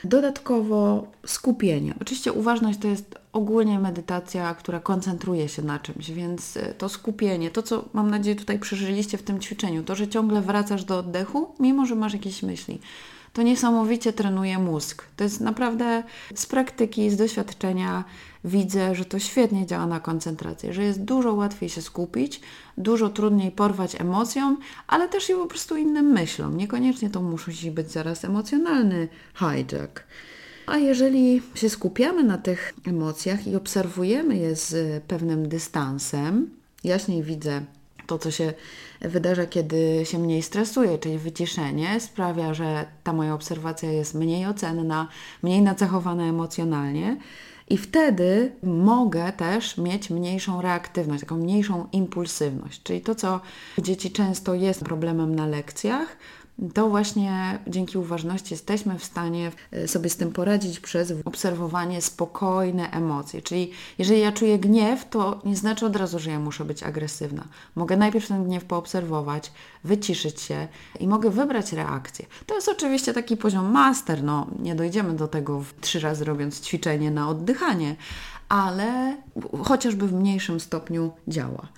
Dodatkowo 0.04 1.06
skupienie. 1.26 1.94
Oczywiście 2.00 2.32
uważność 2.32 2.78
to 2.78 2.88
jest 2.88 3.18
ogólnie 3.32 3.78
medytacja, 3.78 4.54
która 4.54 4.80
koncentruje 4.80 5.48
się 5.48 5.62
na 5.62 5.78
czymś, 5.78 6.10
więc 6.10 6.56
e, 6.56 6.74
to 6.74 6.88
skupienie, 6.88 7.50
to 7.50 7.62
co 7.62 7.84
mam 7.92 8.10
nadzieję 8.10 8.36
tutaj 8.36 8.58
przeżyliście 8.58 9.18
w 9.18 9.22
tym 9.22 9.40
ćwiczeniu, 9.40 9.82
to, 9.82 9.94
że 9.94 10.08
ciągle 10.08 10.40
wracasz 10.40 10.84
do 10.84 10.98
oddechu, 10.98 11.54
mimo 11.60 11.86
że 11.86 11.94
masz 11.94 12.12
jakieś 12.12 12.42
myśli 12.42 12.80
to 13.32 13.42
niesamowicie 13.42 14.12
trenuje 14.12 14.58
mózg. 14.58 15.04
To 15.16 15.24
jest 15.24 15.40
naprawdę 15.40 16.02
z 16.34 16.46
praktyki, 16.46 17.10
z 17.10 17.16
doświadczenia 17.16 18.04
widzę, 18.44 18.94
że 18.94 19.04
to 19.04 19.18
świetnie 19.18 19.66
działa 19.66 19.86
na 19.86 20.00
koncentrację, 20.00 20.72
że 20.72 20.82
jest 20.82 21.02
dużo 21.02 21.34
łatwiej 21.34 21.68
się 21.68 21.82
skupić, 21.82 22.40
dużo 22.78 23.08
trudniej 23.08 23.50
porwać 23.50 24.00
emocjom, 24.00 24.58
ale 24.86 25.08
też 25.08 25.30
i 25.30 25.34
po 25.34 25.46
prostu 25.46 25.76
innym 25.76 26.06
myślom. 26.06 26.56
Niekoniecznie 26.56 27.10
to 27.10 27.22
musi 27.22 27.70
być 27.70 27.90
zaraz 27.90 28.24
emocjonalny 28.24 29.08
hijack. 29.34 30.04
A 30.66 30.76
jeżeli 30.76 31.42
się 31.54 31.70
skupiamy 31.70 32.24
na 32.24 32.38
tych 32.38 32.74
emocjach 32.86 33.46
i 33.46 33.56
obserwujemy 33.56 34.36
je 34.36 34.56
z 34.56 35.02
pewnym 35.04 35.48
dystansem, 35.48 36.50
jaśniej 36.84 37.22
widzę 37.22 37.62
to, 38.12 38.18
co 38.18 38.30
się 38.30 38.52
wydarza, 39.00 39.46
kiedy 39.46 40.00
się 40.04 40.18
mniej 40.18 40.42
stresuję, 40.42 40.98
czyli 40.98 41.18
wyciszenie, 41.18 42.00
sprawia, 42.00 42.54
że 42.54 42.86
ta 43.04 43.12
moja 43.12 43.34
obserwacja 43.34 43.92
jest 43.92 44.14
mniej 44.14 44.46
ocenna, 44.46 45.08
mniej 45.42 45.62
nacechowana 45.62 46.24
emocjonalnie. 46.24 47.16
I 47.68 47.78
wtedy 47.78 48.52
mogę 48.62 49.32
też 49.32 49.78
mieć 49.78 50.10
mniejszą 50.10 50.62
reaktywność, 50.62 51.20
taką 51.20 51.36
mniejszą 51.36 51.88
impulsywność. 51.92 52.82
Czyli 52.82 53.00
to, 53.00 53.14
co 53.14 53.40
dzieci 53.78 54.10
często 54.10 54.54
jest 54.54 54.84
problemem 54.84 55.34
na 55.34 55.46
lekcjach, 55.46 56.16
to 56.74 56.88
właśnie 56.88 57.58
dzięki 57.66 57.98
uważności 57.98 58.54
jesteśmy 58.54 58.98
w 58.98 59.04
stanie 59.04 59.52
e, 59.70 59.88
sobie 59.88 60.10
z 60.10 60.16
tym 60.16 60.32
poradzić 60.32 60.80
przez 60.80 61.12
obserwowanie 61.24 62.02
spokojne 62.02 62.90
emocje. 62.90 63.42
Czyli 63.42 63.70
jeżeli 63.98 64.20
ja 64.20 64.32
czuję 64.32 64.58
gniew, 64.58 65.08
to 65.08 65.40
nie 65.44 65.56
znaczy 65.56 65.86
od 65.86 65.96
razu, 65.96 66.18
że 66.18 66.30
ja 66.30 66.38
muszę 66.38 66.64
być 66.64 66.82
agresywna. 66.82 67.44
Mogę 67.74 67.96
najpierw 67.96 68.28
ten 68.28 68.44
gniew 68.44 68.64
poobserwować, 68.64 69.52
wyciszyć 69.84 70.40
się 70.40 70.68
i 71.00 71.08
mogę 71.08 71.30
wybrać 71.30 71.72
reakcję. 71.72 72.26
To 72.46 72.54
jest 72.54 72.68
oczywiście 72.68 73.12
taki 73.12 73.36
poziom 73.36 73.70
master, 73.72 74.22
no 74.22 74.46
nie 74.58 74.74
dojdziemy 74.74 75.16
do 75.16 75.28
tego 75.28 75.60
w 75.60 75.80
trzy 75.80 76.00
razy 76.00 76.24
robiąc 76.24 76.60
ćwiczenie 76.60 77.10
na 77.10 77.28
oddychanie, 77.28 77.96
ale 78.48 79.16
chociażby 79.64 80.08
w 80.08 80.12
mniejszym 80.12 80.60
stopniu 80.60 81.12
działa. 81.28 81.68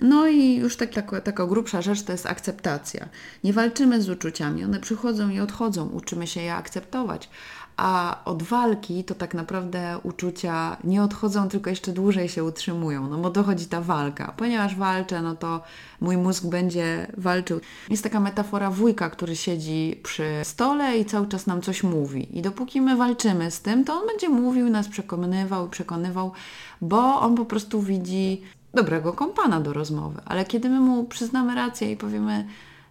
No 0.00 0.28
i 0.28 0.56
już 0.56 0.76
tak, 0.76 0.94
tak, 0.94 1.22
taka 1.24 1.46
grubsza 1.46 1.82
rzecz 1.82 2.02
to 2.02 2.12
jest 2.12 2.26
akceptacja. 2.26 3.08
Nie 3.44 3.52
walczymy 3.52 4.02
z 4.02 4.08
uczuciami, 4.08 4.64
one 4.64 4.80
przychodzą 4.80 5.28
i 5.28 5.40
odchodzą, 5.40 5.88
uczymy 5.88 6.26
się 6.26 6.40
je 6.40 6.54
akceptować, 6.54 7.28
a 7.76 8.20
od 8.24 8.42
walki 8.42 9.04
to 9.04 9.14
tak 9.14 9.34
naprawdę 9.34 9.98
uczucia 10.02 10.76
nie 10.84 11.02
odchodzą, 11.02 11.48
tylko 11.48 11.70
jeszcze 11.70 11.92
dłużej 11.92 12.28
się 12.28 12.44
utrzymują, 12.44 13.08
no 13.08 13.18
bo 13.18 13.30
dochodzi 13.30 13.66
ta 13.66 13.80
walka. 13.80 14.34
Ponieważ 14.36 14.76
walczę, 14.76 15.22
no 15.22 15.36
to 15.36 15.62
mój 16.00 16.16
mózg 16.16 16.44
będzie 16.44 17.06
walczył. 17.16 17.60
Jest 17.90 18.02
taka 18.02 18.20
metafora 18.20 18.70
wujka, 18.70 19.10
który 19.10 19.36
siedzi 19.36 20.00
przy 20.02 20.30
stole 20.42 20.98
i 20.98 21.04
cały 21.04 21.28
czas 21.28 21.46
nam 21.46 21.62
coś 21.62 21.82
mówi. 21.82 22.38
I 22.38 22.42
dopóki 22.42 22.80
my 22.80 22.96
walczymy 22.96 23.50
z 23.50 23.60
tym, 23.60 23.84
to 23.84 23.94
on 23.94 24.06
będzie 24.06 24.28
mówił, 24.28 24.70
nas 24.70 24.88
przekonywał 24.88 25.68
przekonywał, 25.68 26.32
bo 26.80 27.20
on 27.20 27.34
po 27.34 27.44
prostu 27.44 27.82
widzi 27.82 28.42
dobrego 28.74 29.12
kompana 29.12 29.60
do 29.60 29.72
rozmowy. 29.72 30.20
Ale 30.24 30.44
kiedy 30.44 30.68
my 30.68 30.80
mu 30.80 31.04
przyznamy 31.04 31.54
rację 31.54 31.92
i 31.92 31.96
powiemy, 31.96 32.46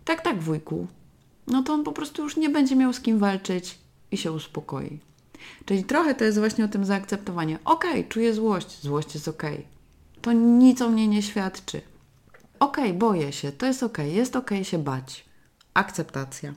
tak, 0.05 0.21
tak, 0.21 0.41
wujku, 0.41 0.87
no 1.47 1.63
to 1.63 1.73
on 1.73 1.83
po 1.83 1.91
prostu 1.91 2.23
już 2.23 2.37
nie 2.37 2.49
będzie 2.49 2.75
miał 2.75 2.93
z 2.93 2.99
kim 2.99 3.19
walczyć 3.19 3.77
i 4.11 4.17
się 4.17 4.31
uspokoi. 4.31 4.99
Czyli 5.65 5.83
trochę 5.83 6.15
to 6.15 6.23
jest 6.23 6.39
właśnie 6.39 6.65
o 6.65 6.67
tym 6.67 6.85
zaakceptowanie. 6.85 7.59
Okej, 7.65 7.91
okay, 7.91 8.03
czuję 8.03 8.33
złość, 8.33 8.81
złość 8.81 9.13
jest 9.13 9.27
okej. 9.27 9.53
Okay. 9.53 9.65
To 10.21 10.33
nic 10.33 10.81
o 10.81 10.89
mnie 10.89 11.07
nie 11.07 11.21
świadczy. 11.21 11.81
Okej, 12.59 12.85
okay, 12.85 12.93
boję 12.93 13.33
się, 13.33 13.51
to 13.51 13.65
jest 13.65 13.83
okej, 13.83 14.15
jest 14.15 14.35
okej 14.35 14.65
się 14.65 14.77
bać. 14.77 15.25
Akceptacja. 15.73 16.53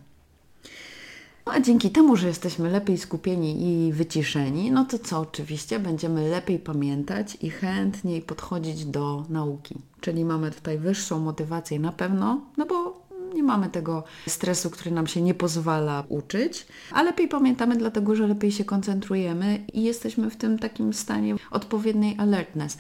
No 1.49 1.55
a 1.55 1.61
dzięki 1.61 1.91
temu, 1.91 2.17
że 2.17 2.29
jesteśmy 2.29 2.71
lepiej 2.71 2.99
skupieni 2.99 3.69
i 3.69 3.93
wyciszeni, 3.93 4.71
no 4.71 4.85
to 4.85 4.99
co 4.99 5.21
oczywiście 5.21 5.79
będziemy 5.79 6.29
lepiej 6.29 6.59
pamiętać 6.59 7.39
i 7.41 7.51
chętniej 7.51 8.23
podchodzić 8.23 8.85
do 8.85 9.25
nauki. 9.29 9.75
Czyli 10.01 10.25
mamy 10.25 10.51
tutaj 10.51 10.79
wyższą 10.79 11.19
motywację 11.21 11.79
na 11.79 11.93
pewno, 11.93 12.41
no 12.57 12.67
bo 12.67 13.03
nie 13.35 13.43
mamy 13.43 13.69
tego 13.69 14.05
stresu, 14.27 14.71
który 14.71 14.91
nam 14.91 15.07
się 15.07 15.23
nie 15.23 15.35
pozwala 15.35 16.05
uczyć, 16.09 16.67
a 16.93 17.03
lepiej 17.03 17.29
pamiętamy, 17.29 17.77
dlatego 17.77 18.17
że 18.17 18.27
lepiej 18.27 18.53
się 18.53 18.65
koncentrujemy 18.65 19.65
i 19.73 19.83
jesteśmy 19.83 20.31
w 20.31 20.37
tym 20.37 20.59
takim 20.59 20.93
stanie 20.93 21.35
odpowiedniej 21.51 22.17
alertness. 22.19 22.77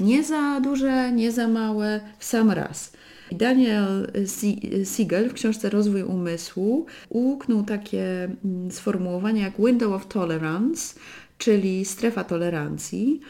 Nie 0.00 0.24
za 0.24 0.60
duże, 0.60 1.12
nie 1.12 1.32
za 1.32 1.48
małe, 1.48 2.00
w 2.18 2.24
sam 2.24 2.50
raz. 2.50 2.92
Daniel 3.32 4.12
Siegel 4.96 5.30
w 5.30 5.34
książce 5.34 5.70
Rozwój 5.70 6.02
umysłu 6.02 6.86
uknął 7.08 7.62
takie 7.62 8.28
mm, 8.44 8.70
sformułowanie 8.70 9.40
jak 9.42 9.56
window 9.58 9.92
of 9.92 10.08
tolerance, 10.08 10.94
czyli 11.38 11.84
strefa 11.84 12.24
tolerancji. 12.24 13.20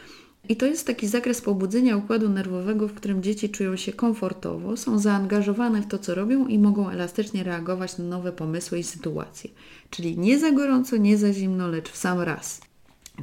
I 0.48 0.56
to 0.56 0.66
jest 0.66 0.86
taki 0.86 1.08
zakres 1.08 1.40
pobudzenia 1.40 1.96
układu 1.96 2.28
nerwowego, 2.28 2.88
w 2.88 2.94
którym 2.94 3.22
dzieci 3.22 3.50
czują 3.50 3.76
się 3.76 3.92
komfortowo, 3.92 4.76
są 4.76 4.98
zaangażowane 4.98 5.82
w 5.82 5.86
to, 5.86 5.98
co 5.98 6.14
robią 6.14 6.46
i 6.46 6.58
mogą 6.58 6.90
elastycznie 6.90 7.44
reagować 7.44 7.98
na 7.98 8.04
nowe 8.04 8.32
pomysły 8.32 8.78
i 8.78 8.82
sytuacje. 8.82 9.50
Czyli 9.90 10.18
nie 10.18 10.38
za 10.38 10.52
gorąco, 10.52 10.96
nie 10.96 11.18
za 11.18 11.32
zimno, 11.32 11.68
lecz 11.68 11.90
w 11.90 11.96
sam 11.96 12.20
raz. 12.20 12.60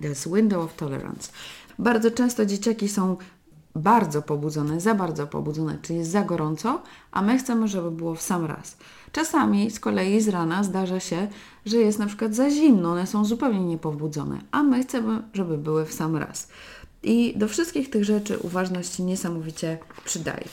To 0.02 0.08
jest 0.08 0.34
window 0.34 0.66
of 0.66 0.76
tolerance. 0.76 1.32
Bardzo 1.80 2.12
często 2.12 2.46
dzieciaki 2.46 2.90
są 2.90 3.18
bardzo 3.76 4.22
pobudzone, 4.22 4.80
za 4.80 4.96
bardzo 4.96 5.28
pobudzone, 5.28 5.78
czyli 5.82 6.00
jest 6.00 6.12
za 6.12 6.22
gorąco, 6.22 6.82
a 7.12 7.22
my 7.22 7.38
chcemy, 7.38 7.68
żeby 7.68 7.92
było 7.92 8.16
w 8.16 8.22
sam 8.22 8.46
raz. 8.46 8.78
Czasami 9.12 9.72
z 9.72 9.80
kolei 9.80 10.22
z 10.22 10.28
rana 10.28 10.64
zdarza 10.64 11.00
się, 11.00 11.28
że 11.66 11.78
jest 11.78 12.00
na 12.00 12.06
przykład 12.06 12.36
za 12.36 12.50
zimno, 12.50 12.92
one 12.92 13.08
są 13.08 13.26
zupełnie 13.26 13.66
niepobudzone, 13.66 14.42
a 14.52 14.64
my 14.64 14.84
chcemy, 14.84 15.24
żeby 15.34 15.58
były 15.58 15.86
w 15.86 15.94
sam 15.94 16.16
raz. 16.16 16.48
I 17.04 17.34
do 17.38 17.48
wszystkich 17.48 17.90
tych 17.90 18.06
rzeczy 18.06 18.40
uważność 18.40 19.00
niesamowicie 19.00 19.78
przydaje. 20.06 20.46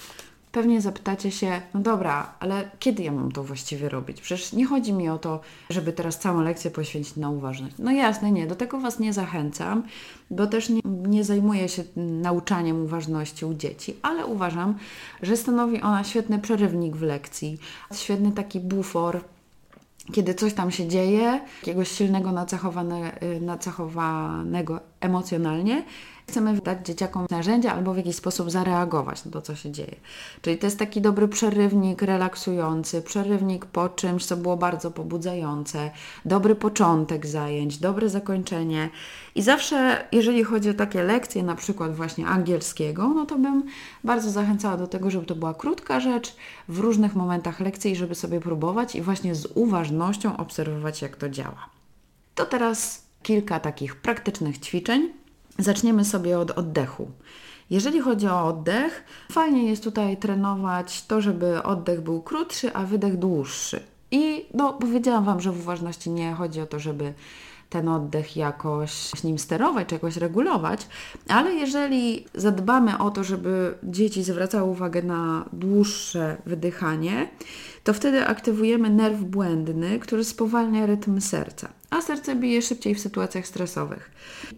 Pewnie 0.52 0.80
zapytacie 0.80 1.30
się, 1.30 1.60
no 1.74 1.80
dobra, 1.80 2.32
ale 2.40 2.70
kiedy 2.78 3.02
ja 3.02 3.12
mam 3.12 3.32
to 3.32 3.44
właściwie 3.44 3.88
robić? 3.88 4.20
Przecież 4.20 4.52
nie 4.52 4.66
chodzi 4.66 4.92
mi 4.92 5.08
o 5.08 5.18
to, 5.18 5.40
żeby 5.70 5.92
teraz 5.92 6.18
całą 6.18 6.40
lekcję 6.42 6.70
poświęcić 6.70 7.16
na 7.16 7.30
uważność. 7.30 7.74
No 7.78 7.92
jasne, 7.92 8.32
nie, 8.32 8.46
do 8.46 8.56
tego 8.56 8.80
Was 8.80 8.98
nie 8.98 9.12
zachęcam, 9.12 9.82
bo 10.30 10.46
też 10.46 10.68
nie, 10.68 10.80
nie 10.84 11.24
zajmuję 11.24 11.68
się 11.68 11.84
nauczaniem 11.96 12.84
uważności 12.84 13.44
u 13.44 13.54
dzieci, 13.54 13.96
ale 14.02 14.26
uważam, 14.26 14.78
że 15.22 15.36
stanowi 15.36 15.80
ona 15.80 16.04
świetny 16.04 16.38
przerywnik 16.38 16.96
w 16.96 17.02
lekcji, 17.02 17.58
świetny 17.92 18.32
taki 18.32 18.60
bufor 18.60 19.20
kiedy 20.12 20.34
coś 20.34 20.54
tam 20.54 20.70
się 20.70 20.88
dzieje, 20.88 21.40
jakiegoś 21.60 21.90
silnego 21.90 22.32
nacechowane, 22.32 23.22
y, 23.22 23.40
nacechowanego 23.40 24.80
emocjonalnie, 25.00 25.84
chcemy 26.30 26.60
dać 26.60 26.86
dzieciakom 26.86 27.26
narzędzia 27.30 27.72
albo 27.72 27.94
w 27.94 27.96
jakiś 27.96 28.16
sposób 28.16 28.50
zareagować 28.50 29.24
na 29.24 29.30
to, 29.30 29.42
co 29.42 29.54
się 29.54 29.70
dzieje. 29.70 29.96
Czyli 30.42 30.58
to 30.58 30.66
jest 30.66 30.78
taki 30.78 31.00
dobry 31.00 31.28
przerywnik 31.28 32.02
relaksujący, 32.02 33.02
przerywnik 33.02 33.66
po 33.66 33.88
czymś, 33.88 34.24
co 34.24 34.36
było 34.36 34.56
bardzo 34.56 34.90
pobudzające, 34.90 35.90
dobry 36.24 36.54
początek 36.54 37.26
zajęć, 37.26 37.78
dobre 37.78 38.08
zakończenie. 38.08 38.90
I 39.34 39.42
zawsze, 39.42 40.08
jeżeli 40.12 40.44
chodzi 40.44 40.70
o 40.70 40.74
takie 40.74 41.02
lekcje, 41.02 41.42
na 41.42 41.54
przykład 41.54 41.94
właśnie 41.94 42.26
angielskiego, 42.26 43.08
no 43.08 43.26
to 43.26 43.38
bym 43.38 43.62
bardzo 44.04 44.30
zachęcała 44.30 44.76
do 44.76 44.86
tego, 44.86 45.10
żeby 45.10 45.26
to 45.26 45.34
była 45.34 45.54
krótka 45.54 46.00
rzecz 46.00 46.36
w 46.68 46.78
różnych 46.78 47.16
momentach 47.16 47.60
lekcji, 47.60 47.96
żeby 47.96 48.14
sobie 48.14 48.40
próbować 48.40 48.96
i 48.96 49.02
właśnie 49.02 49.34
z 49.34 49.48
uważnością 49.54 50.36
obserwować, 50.36 51.02
jak 51.02 51.16
to 51.16 51.28
działa. 51.28 51.68
To 52.34 52.46
teraz 52.46 53.02
kilka 53.22 53.60
takich 53.60 53.96
praktycznych 53.96 54.58
ćwiczeń. 54.58 55.19
Zaczniemy 55.60 56.04
sobie 56.04 56.38
od 56.38 56.50
oddechu. 56.50 57.10
Jeżeli 57.70 58.00
chodzi 58.00 58.26
o 58.26 58.46
oddech, 58.46 59.04
fajnie 59.32 59.70
jest 59.70 59.84
tutaj 59.84 60.16
trenować 60.16 61.06
to, 61.06 61.20
żeby 61.20 61.62
oddech 61.62 62.00
był 62.00 62.22
krótszy, 62.22 62.74
a 62.74 62.84
wydech 62.84 63.16
dłuższy. 63.16 63.80
I 64.10 64.46
no, 64.54 64.72
powiedziałam 64.72 65.24
Wam, 65.24 65.40
że 65.40 65.52
w 65.52 65.60
uważności 65.60 66.10
nie 66.10 66.32
chodzi 66.32 66.60
o 66.60 66.66
to, 66.66 66.78
żeby 66.78 67.14
ten 67.70 67.88
oddech 67.88 68.36
jakoś 68.36 69.24
nim 69.24 69.38
sterować 69.38 69.88
czy 69.88 69.94
jakoś 69.94 70.16
regulować, 70.16 70.86
ale 71.28 71.54
jeżeli 71.54 72.24
zadbamy 72.34 72.98
o 72.98 73.10
to, 73.10 73.24
żeby 73.24 73.74
dzieci 73.82 74.22
zwracały 74.22 74.70
uwagę 74.70 75.02
na 75.02 75.44
dłuższe 75.52 76.36
wydychanie, 76.46 77.28
to 77.84 77.92
wtedy 77.92 78.26
aktywujemy 78.26 78.90
nerw 78.90 79.20
błędny, 79.20 79.98
który 79.98 80.24
spowalnia 80.24 80.86
rytm 80.86 81.20
serca, 81.20 81.68
a 81.90 82.02
serce 82.02 82.36
bije 82.36 82.62
szybciej 82.62 82.94
w 82.94 83.00
sytuacjach 83.00 83.46
stresowych. 83.46 84.10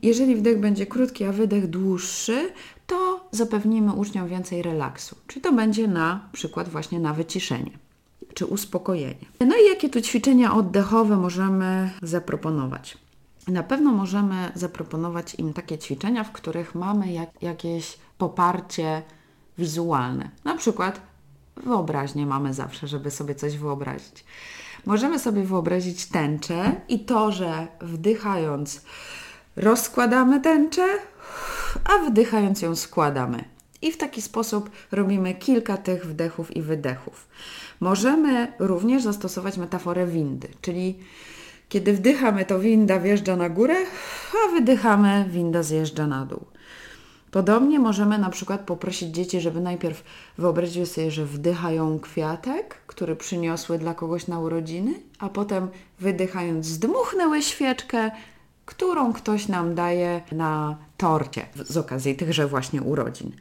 Jeżeli 0.03 0.37
wdech 0.37 0.61
będzie 0.61 0.87
krótki, 0.87 1.25
a 1.25 1.33
wydech 1.33 1.67
dłuższy, 1.67 2.53
to 2.87 3.29
zapewnimy 3.31 3.93
uczniom 3.93 4.29
więcej 4.29 4.63
relaksu, 4.63 5.17
czyli 5.27 5.41
to 5.41 5.53
będzie 5.53 5.89
na 5.89 6.29
przykład 6.33 6.69
właśnie 6.69 7.01
na 7.01 7.15
wyciszenie 7.15 7.71
czy 8.35 8.47
uspokojenie. 8.47 9.27
No 9.41 9.57
i 9.57 9.69
jakie 9.69 9.89
tu 9.89 10.01
ćwiczenia 10.01 10.55
oddechowe 10.55 11.17
możemy 11.17 11.91
zaproponować? 12.03 12.99
Na 13.49 13.63
pewno 13.63 13.93
możemy 13.93 14.53
zaproponować 14.55 15.35
im 15.35 15.53
takie 15.53 15.79
ćwiczenia, 15.79 16.25
w 16.25 16.33
których 16.33 16.75
mamy 16.75 17.13
jak, 17.13 17.43
jakieś 17.43 17.99
poparcie 18.19 19.03
wizualne. 19.59 20.31
Na 20.45 20.57
przykład 20.57 21.01
wyobraźnię 21.57 22.27
mamy 22.27 22.55
zawsze, 22.55 22.89
żeby 22.89 23.11
sobie 23.11 23.35
coś 23.35 23.59
wyobrazić. 23.59 24.25
Możemy 24.87 25.19
sobie 25.19 25.43
wyobrazić 25.43 26.07
tęczę 26.07 26.81
i 26.89 27.01
to, 27.01 27.33
że 27.33 27.67
wdychając 27.81 28.81
rozkładamy 29.57 30.41
tęczę, 30.41 30.87
a 31.85 32.11
wdychając 32.11 32.63
ją 32.63 32.77
składamy. 32.77 33.45
I 33.83 33.93
w 33.93 33.97
taki 33.97 34.23
sposób 34.23 34.71
robimy 34.93 35.35
kilka 35.35 35.77
tych 35.77 36.07
wdechów 36.07 36.57
i 36.57 36.63
wydechów. 36.63 37.29
Możemy 37.81 38.53
również 38.59 39.03
zastosować 39.03 39.57
metaforę 39.57 40.07
windy, 40.07 40.49
czyli 40.61 40.99
kiedy 41.69 41.93
wdychamy, 41.93 42.45
to 42.45 42.59
winda 42.59 43.01
wjeżdża 43.01 43.37
na 43.37 43.49
górę, 43.49 43.77
a 44.35 44.53
wydychamy, 44.53 45.27
winda 45.29 45.63
zjeżdża 45.63 46.07
na 46.07 46.27
dół. 46.27 46.45
Podobnie 47.33 47.79
możemy 47.79 48.19
na 48.19 48.31
przykład 48.31 48.61
poprosić 48.61 49.15
dzieci, 49.15 49.41
żeby 49.41 49.61
najpierw 49.61 50.05
wyobraziły 50.39 50.87
sobie, 50.87 51.11
że 51.11 51.25
wdychają 51.25 52.01
kwiatek, 52.01 52.75
który 52.87 53.17
przyniosły 53.17 53.79
dla 53.79 53.95
kogoś 53.95 54.27
na 54.27 54.41
urodziny, 54.41 54.95
a 55.19 55.29
potem 55.29 55.69
wydychając 56.01 56.67
zdmuchnęły 56.67 57.43
świeczkę, 57.43 58.11
którą 58.65 59.13
ktoś 59.13 59.49
nam 59.49 59.75
daje 59.75 60.23
na 60.33 60.77
torcie 60.97 61.47
z 61.55 61.77
okazji 61.77 62.17
tychże 62.17 62.47
właśnie 62.47 62.83
urodzin. 62.83 63.33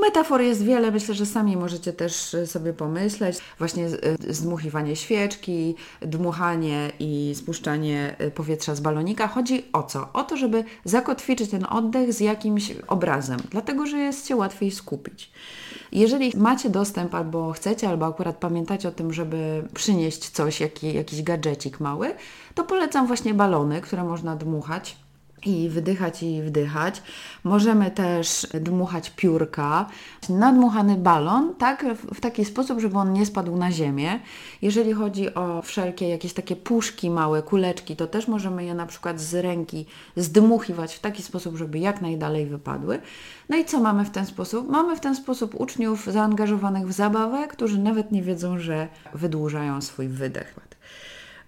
Metafor 0.00 0.40
jest 0.40 0.64
wiele, 0.64 0.90
myślę, 0.90 1.14
że 1.14 1.26
sami 1.26 1.56
możecie 1.56 1.92
też 1.92 2.36
sobie 2.46 2.72
pomyśleć. 2.72 3.38
Właśnie 3.58 3.88
zdmuchiwanie 4.28 4.96
świeczki, 4.96 5.74
dmuchanie 6.00 6.92
i 6.98 7.32
spuszczanie 7.36 8.16
powietrza 8.34 8.74
z 8.74 8.80
balonika. 8.80 9.28
Chodzi 9.28 9.64
o 9.72 9.82
co? 9.82 10.12
O 10.12 10.22
to, 10.22 10.36
żeby 10.36 10.64
zakotwiczyć 10.84 11.50
ten 11.50 11.66
oddech 11.70 12.12
z 12.12 12.20
jakimś 12.20 12.72
obrazem, 12.86 13.40
dlatego 13.50 13.86
że 13.86 13.98
jest 13.98 14.28
się 14.28 14.36
łatwiej 14.36 14.70
skupić. 14.70 15.32
Jeżeli 15.92 16.32
macie 16.36 16.70
dostęp 16.70 17.14
albo 17.14 17.52
chcecie, 17.52 17.88
albo 17.88 18.06
akurat 18.06 18.36
pamiętacie 18.36 18.88
o 18.88 18.92
tym, 18.92 19.12
żeby 19.12 19.68
przynieść 19.74 20.28
coś, 20.28 20.60
jaki, 20.60 20.94
jakiś 20.94 21.22
gadżecik 21.22 21.80
mały, 21.80 22.14
to 22.54 22.64
polecam 22.64 23.06
właśnie 23.06 23.34
balony, 23.34 23.80
które 23.80 24.04
można 24.04 24.36
dmuchać 24.36 24.96
i 25.46 25.68
wydychać 25.68 26.22
i 26.22 26.42
wdychać. 26.42 27.02
Możemy 27.44 27.90
też 27.90 28.46
dmuchać 28.54 29.10
piórka, 29.10 29.86
nadmuchany 30.28 30.96
balon, 30.96 31.54
tak, 31.54 31.84
w 32.14 32.20
taki 32.20 32.44
sposób, 32.44 32.80
żeby 32.80 32.98
on 32.98 33.12
nie 33.12 33.26
spadł 33.26 33.56
na 33.56 33.72
ziemię. 33.72 34.20
Jeżeli 34.62 34.92
chodzi 34.92 35.34
o 35.34 35.62
wszelkie 35.62 36.08
jakieś 36.08 36.32
takie 36.32 36.56
puszki 36.56 37.10
małe, 37.10 37.42
kuleczki, 37.42 37.96
to 37.96 38.06
też 38.06 38.28
możemy 38.28 38.64
je 38.64 38.74
na 38.74 38.86
przykład 38.86 39.20
z 39.20 39.34
ręki 39.34 39.86
zdmuchiwać 40.16 40.94
w 40.94 41.00
taki 41.00 41.22
sposób, 41.22 41.56
żeby 41.56 41.78
jak 41.78 42.00
najdalej 42.00 42.46
wypadły. 42.46 42.98
No 43.48 43.56
i 43.56 43.64
co 43.64 43.80
mamy 43.80 44.04
w 44.04 44.10
ten 44.10 44.26
sposób? 44.26 44.68
Mamy 44.68 44.96
w 44.96 45.00
ten 45.00 45.16
sposób 45.16 45.60
uczniów 45.60 46.06
zaangażowanych 46.06 46.88
w 46.88 46.92
zabawę, 46.92 47.48
którzy 47.48 47.78
nawet 47.78 48.12
nie 48.12 48.22
wiedzą, 48.22 48.58
że 48.58 48.88
wydłużają 49.14 49.80
swój 49.80 50.08
wydech. 50.08 50.69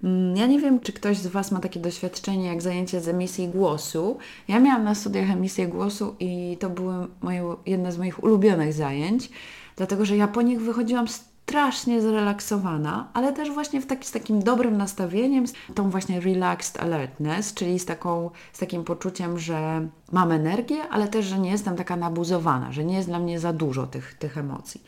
Mm, 0.03 0.37
ja 0.37 0.47
nie 0.47 0.61
wiem, 0.61 0.81
czy 0.81 0.93
ktoś 0.93 1.17
z 1.19 1.27
Was 1.27 1.53
ma 1.53 1.61
takie 1.61 1.81
doświadczenie 1.81 2.47
jak 2.47 2.63
zajęcie 2.63 3.01
z 3.01 3.09
emisji 3.09 3.49
głosu. 3.49 4.19
Ja 4.49 4.61
miałam 4.61 4.85
na 4.85 4.95
studiach 4.95 5.31
emisję 5.31 5.69
głosu 5.69 6.17
i 6.21 6.57
to 6.61 6.71
były 6.71 6.95
moje, 7.23 7.57
jedne 7.67 7.93
z 7.93 7.99
moich 7.99 8.25
ulubionych 8.25 8.73
zajęć, 8.73 9.31
dlatego 9.77 10.05
że 10.05 10.17
ja 10.17 10.29
po 10.29 10.43
nich 10.43 10.61
wychodziłam 10.61 11.09
z 11.09 11.32
strasznie 11.47 12.03
zrelaksowana, 12.03 13.09
ale 13.15 13.33
też 13.33 13.51
właśnie 13.51 13.81
w 13.81 13.87
taki, 13.87 14.09
z 14.09 14.11
takim 14.11 14.43
dobrym 14.43 14.77
nastawieniem, 14.77 15.47
z 15.47 15.53
tą 15.75 15.91
właśnie 15.91 16.21
relaxed 16.21 16.83
alertness, 16.83 17.55
czyli 17.55 17.79
z, 17.79 17.85
taką, 17.85 18.31
z 18.53 18.59
takim 18.59 18.85
poczuciem, 18.85 19.39
że 19.39 19.89
mam 20.13 20.33
energię, 20.33 20.89
ale 20.91 21.09
też, 21.09 21.27
że 21.27 21.39
nie 21.39 21.51
jestem 21.51 21.77
taka 21.77 21.97
nabuzowana, 21.97 22.73
że 22.73 22.85
nie 22.85 22.97
jest 22.97 23.09
dla 23.09 23.19
mnie 23.19 23.41
za 23.41 23.53
dużo 23.53 23.87
tych, 23.87 24.15
tych 24.15 24.39
emocji. 24.39 24.83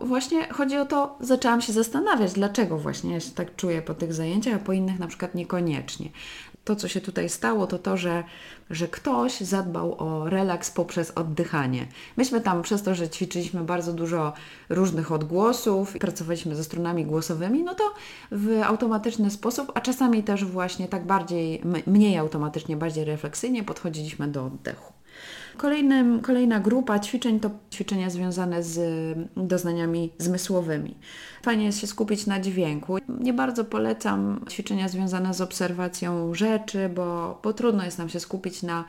Właśnie 0.00 0.48
chodzi 0.52 0.76
o 0.76 0.86
to, 0.86 1.16
zaczęłam 1.20 1.60
się 1.60 1.72
zastanawiać, 1.72 2.32
dlaczego 2.32 2.78
właśnie 2.78 3.14
ja 3.14 3.20
się 3.20 3.30
tak 3.30 3.56
czuję 3.56 3.82
po 3.82 3.94
tych 3.94 4.14
zajęciach, 4.14 4.54
a 4.54 4.58
po 4.58 4.72
innych 4.72 4.98
na 4.98 5.06
przykład 5.06 5.34
niekoniecznie 5.34 6.10
to, 6.66 6.76
co 6.76 6.88
się 6.88 7.00
tutaj 7.00 7.28
stało, 7.28 7.66
to 7.66 7.78
to, 7.78 7.96
że, 7.96 8.24
że 8.70 8.88
ktoś 8.88 9.40
zadbał 9.40 9.94
o 9.98 10.30
relaks 10.30 10.70
poprzez 10.70 11.10
oddychanie. 11.10 11.86
Myśmy 12.16 12.40
tam 12.40 12.62
przez 12.62 12.82
to, 12.82 12.94
że 12.94 13.08
ćwiczyliśmy 13.08 13.64
bardzo 13.64 13.92
dużo 13.92 14.32
różnych 14.68 15.12
odgłosów, 15.12 15.98
pracowaliśmy 15.98 16.56
ze 16.56 16.64
stronami 16.64 17.06
głosowymi, 17.06 17.62
no 17.62 17.74
to 17.74 17.84
w 18.30 18.62
automatyczny 18.64 19.30
sposób, 19.30 19.72
a 19.74 19.80
czasami 19.80 20.22
też 20.22 20.44
właśnie 20.44 20.88
tak 20.88 21.06
bardziej, 21.06 21.62
mniej 21.86 22.18
automatycznie, 22.18 22.76
bardziej 22.76 23.04
refleksyjnie 23.04 23.64
podchodziliśmy 23.64 24.28
do 24.28 24.44
oddechu. 24.44 24.95
Kolejnym, 25.56 26.20
kolejna 26.20 26.60
grupa 26.60 26.98
ćwiczeń 26.98 27.40
to 27.40 27.50
ćwiczenia 27.72 28.10
związane 28.10 28.62
z 28.62 28.78
doznaniami 29.36 30.12
zmysłowymi. 30.18 30.94
Fajnie 31.42 31.64
jest 31.64 31.80
się 31.80 31.86
skupić 31.86 32.26
na 32.26 32.40
dźwięku. 32.40 32.96
Nie 33.20 33.32
bardzo 33.32 33.64
polecam 33.64 34.44
ćwiczenia 34.50 34.88
związane 34.88 35.34
z 35.34 35.40
obserwacją 35.40 36.34
rzeczy, 36.34 36.88
bo, 36.88 37.40
bo 37.42 37.52
trudno 37.52 37.84
jest 37.84 37.98
nam 37.98 38.08
się 38.08 38.20
skupić 38.20 38.62
na 38.62 38.84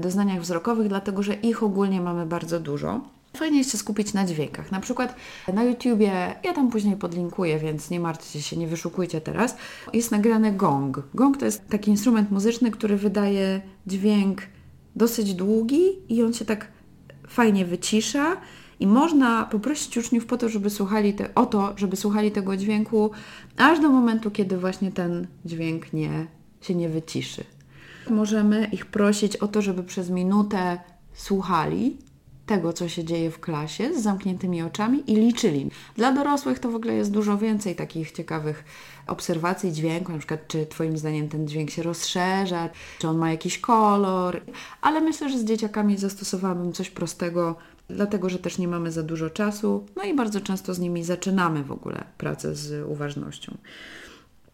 doznaniach 0.00 0.40
wzrokowych, 0.40 0.88
dlatego 0.88 1.22
że 1.22 1.34
ich 1.34 1.62
ogólnie 1.62 2.00
mamy 2.00 2.26
bardzo 2.26 2.60
dużo. 2.60 3.00
Fajnie 3.36 3.58
jest 3.58 3.72
się 3.72 3.78
skupić 3.78 4.14
na 4.14 4.26
dźwiękach. 4.26 4.72
Na 4.72 4.80
przykład 4.80 5.14
na 5.54 5.64
YouTubie, 5.64 6.34
ja 6.44 6.52
tam 6.54 6.70
później 6.70 6.96
podlinkuję, 6.96 7.58
więc 7.58 7.90
nie 7.90 8.00
martwcie 8.00 8.42
się, 8.42 8.56
nie 8.56 8.66
wyszukujcie 8.66 9.20
teraz. 9.20 9.56
Jest 9.92 10.10
nagrany 10.10 10.52
gong. 10.52 11.02
Gong 11.14 11.36
to 11.36 11.44
jest 11.44 11.68
taki 11.68 11.90
instrument 11.90 12.30
muzyczny, 12.30 12.70
który 12.70 12.96
wydaje 12.96 13.60
dźwięk 13.86 14.42
dosyć 14.98 15.34
długi 15.34 15.82
i 16.08 16.22
on 16.22 16.32
się 16.32 16.44
tak 16.44 16.68
fajnie 17.28 17.64
wycisza 17.64 18.36
i 18.80 18.86
można 18.86 19.44
poprosić 19.44 19.96
uczniów 19.96 20.26
po 20.26 20.36
to, 20.36 20.48
żeby 20.48 20.70
słuchali 20.70 21.14
te, 21.14 21.34
o 21.34 21.46
to, 21.46 21.74
żeby 21.76 21.96
słuchali 21.96 22.30
tego 22.30 22.56
dźwięku 22.56 23.10
aż 23.56 23.80
do 23.80 23.88
momentu, 23.88 24.30
kiedy 24.30 24.58
właśnie 24.58 24.92
ten 24.92 25.26
dźwięk 25.44 25.92
nie, 25.92 26.26
się 26.60 26.74
nie 26.74 26.88
wyciszy. 26.88 27.44
Możemy 28.10 28.68
ich 28.72 28.86
prosić 28.86 29.36
o 29.36 29.48
to, 29.48 29.62
żeby 29.62 29.82
przez 29.82 30.10
minutę 30.10 30.78
słuchali 31.14 31.96
tego, 32.46 32.72
co 32.72 32.88
się 32.88 33.04
dzieje 33.04 33.30
w 33.30 33.40
klasie 33.40 33.94
z 33.94 34.02
zamkniętymi 34.02 34.62
oczami 34.62 35.02
i 35.06 35.16
liczyli. 35.16 35.70
Dla 35.96 36.12
dorosłych 36.12 36.58
to 36.58 36.70
w 36.70 36.74
ogóle 36.74 36.94
jest 36.94 37.10
dużo 37.10 37.38
więcej 37.38 37.76
takich 37.76 38.12
ciekawych 38.12 38.64
obserwacji 39.08 39.72
dźwięku, 39.72 40.12
na 40.12 40.18
przykład 40.18 40.48
czy 40.48 40.66
Twoim 40.66 40.98
zdaniem 40.98 41.28
ten 41.28 41.48
dźwięk 41.48 41.70
się 41.70 41.82
rozszerza, 41.82 42.68
czy 42.98 43.08
on 43.08 43.18
ma 43.18 43.30
jakiś 43.30 43.58
kolor, 43.58 44.40
ale 44.80 45.00
myślę, 45.00 45.30
że 45.30 45.38
z 45.38 45.44
dzieciakami 45.44 45.96
zastosowałabym 45.96 46.72
coś 46.72 46.90
prostego, 46.90 47.56
dlatego 47.88 48.28
że 48.28 48.38
też 48.38 48.58
nie 48.58 48.68
mamy 48.68 48.92
za 48.92 49.02
dużo 49.02 49.30
czasu, 49.30 49.86
no 49.96 50.02
i 50.02 50.14
bardzo 50.14 50.40
często 50.40 50.74
z 50.74 50.78
nimi 50.78 51.04
zaczynamy 51.04 51.64
w 51.64 51.72
ogóle 51.72 52.04
pracę 52.18 52.54
z 52.54 52.88
uważnością. 52.88 53.56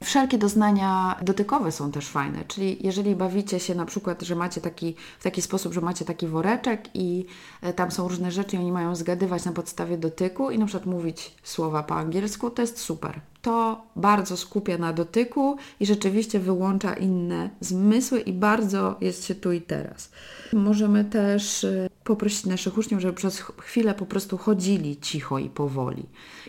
Wszelkie 0.05 0.39
doznania 0.39 1.17
dotykowe 1.23 1.73
są 1.73 1.93
też 1.93 2.09
fajne, 2.09 2.45
czyli 2.49 2.87
jeżeli 2.87 3.17
bawicie 3.17 3.61
się 3.61 3.75
na 3.75 3.87
przykład, 3.87 4.23
że 4.23 4.35
macie 4.35 4.61
taki, 4.61 4.95
w 5.19 5.23
taki 5.23 5.43
sposób, 5.43 5.73
że 5.73 5.81
macie 5.81 6.05
taki 6.05 6.27
woreczek 6.27 6.89
i 6.95 7.27
e, 7.63 7.73
tam 7.73 7.91
są 7.91 8.09
różne 8.09 8.33
rzeczy 8.33 8.57
i 8.57 8.59
oni 8.59 8.73
mają 8.73 8.97
zgadywać 8.97 9.45
na 9.45 9.53
podstawie 9.53 9.99
dotyku 9.99 10.51
i 10.51 10.59
na 10.59 10.67
przykład 10.67 10.87
mówić 10.87 11.35
słowa 11.43 11.83
po 11.83 11.95
angielsku, 11.95 12.51
to 12.51 12.63
jest 12.63 12.79
super. 12.79 13.21
To 13.43 13.83
bardzo 13.97 14.37
skupia 14.37 14.79
na 14.79 14.93
dotyku 14.93 15.57
i 15.81 15.87
rzeczywiście 15.87 16.41
wyłącza 16.41 16.95
inne 16.95 17.51
zmysły 17.61 18.21
i 18.21 18.33
bardzo 18.33 18.97
jest 19.01 19.25
się 19.25 19.35
tu 19.35 19.53
i 19.53 19.61
teraz. 19.61 20.11
Możemy 20.53 21.05
też 21.05 21.65
e, 21.65 21.89
poprosić 22.05 22.47
naszych 22.47 22.79
uczniów, 22.79 23.01
żeby 23.01 23.15
przez 23.15 23.41
chwilę 23.41 23.95
po 23.95 24.07
prostu 24.07 24.39
chodzili 24.39 24.97
cicho 24.97 25.39
i 25.39 25.49
powoli. 25.49 26.07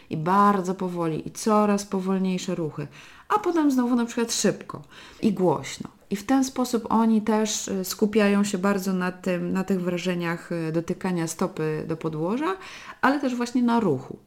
I 0.09 0.17
bardzo 0.17 0.75
powoli 0.75 1.27
i 1.27 1.31
coraz 1.31 1.85
powolniejsze 1.85 2.55
ruchy 2.55 2.87
a 3.29 3.39
potem 3.39 3.71
znowu 3.71 3.95
na 3.95 4.05
przykład 4.05 4.33
szybko 4.33 4.81
i 5.21 5.33
głośno. 5.33 5.89
I 6.09 6.15
w 6.15 6.25
ten 6.25 6.43
sposób 6.43 6.85
oni 6.89 7.21
też 7.21 7.67
y, 7.67 7.85
skupiają 7.85 8.43
się 8.43 8.57
bardzo 8.57 8.93
na, 8.93 9.11
tym, 9.11 9.53
na 9.53 9.63
tych 9.63 9.81
wrażeniach 9.81 10.51
y, 10.51 10.71
dotykania 10.71 11.27
stopy 11.27 11.85
do 11.87 11.97
podłoża, 11.97 12.57
ale 13.01 13.19
też 13.19 13.35
właśnie 13.35 13.63
na 13.63 13.79
ruchu. 13.79 14.17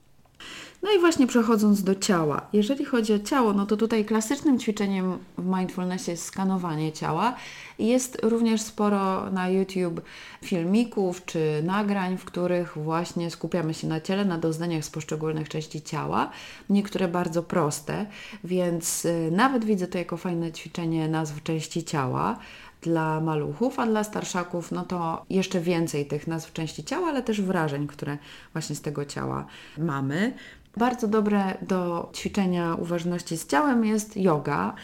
No 0.82 0.92
i 0.92 0.98
właśnie 0.98 1.26
przechodząc 1.26 1.82
do 1.82 1.94
ciała. 1.94 2.46
Jeżeli 2.52 2.84
chodzi 2.84 3.12
o 3.12 3.18
ciało, 3.18 3.52
no 3.52 3.66
to 3.66 3.76
tutaj 3.76 4.04
klasycznym 4.04 4.58
ćwiczeniem 4.58 5.18
w 5.38 5.44
mindfulnessie 5.56 6.10
jest 6.10 6.24
skanowanie 6.24 6.92
ciała. 6.92 7.34
Jest 7.78 8.18
również 8.22 8.60
sporo 8.60 9.30
na 9.30 9.48
YouTube 9.48 10.00
filmików 10.44 11.24
czy 11.24 11.62
nagrań, 11.62 12.18
w 12.18 12.24
których 12.24 12.78
właśnie 12.78 13.30
skupiamy 13.30 13.74
się 13.74 13.86
na 13.86 14.00
ciele, 14.00 14.24
na 14.24 14.38
doznaniach 14.38 14.84
z 14.84 14.90
poszczególnych 14.90 15.48
części 15.48 15.82
ciała. 15.82 16.30
Niektóre 16.70 17.08
bardzo 17.08 17.42
proste, 17.42 18.06
więc 18.44 19.04
y, 19.04 19.30
nawet 19.32 19.64
widzę 19.64 19.86
to 19.86 19.98
jako 19.98 20.16
fajne 20.16 20.52
ćwiczenie 20.52 21.08
nazw 21.08 21.42
części 21.42 21.84
ciała 21.84 22.38
dla 22.82 23.20
maluchów, 23.20 23.78
a 23.78 23.86
dla 23.86 24.04
starszaków 24.04 24.72
no 24.72 24.84
to 24.84 25.24
jeszcze 25.30 25.60
więcej 25.60 26.06
tych 26.06 26.26
nazw 26.26 26.52
części 26.52 26.84
ciała, 26.84 27.08
ale 27.08 27.22
też 27.22 27.40
wrażeń, 27.40 27.86
które 27.86 28.18
właśnie 28.52 28.76
z 28.76 28.80
tego 28.80 29.04
ciała 29.04 29.46
mamy. 29.78 30.32
Bardzo 30.78 31.08
dobre 31.08 31.56
do 31.62 32.10
ćwiczenia 32.14 32.74
uważności 32.74 33.36
z 33.36 33.46
ciałem 33.46 33.84
jest 33.84 34.16
yoga. 34.16 34.74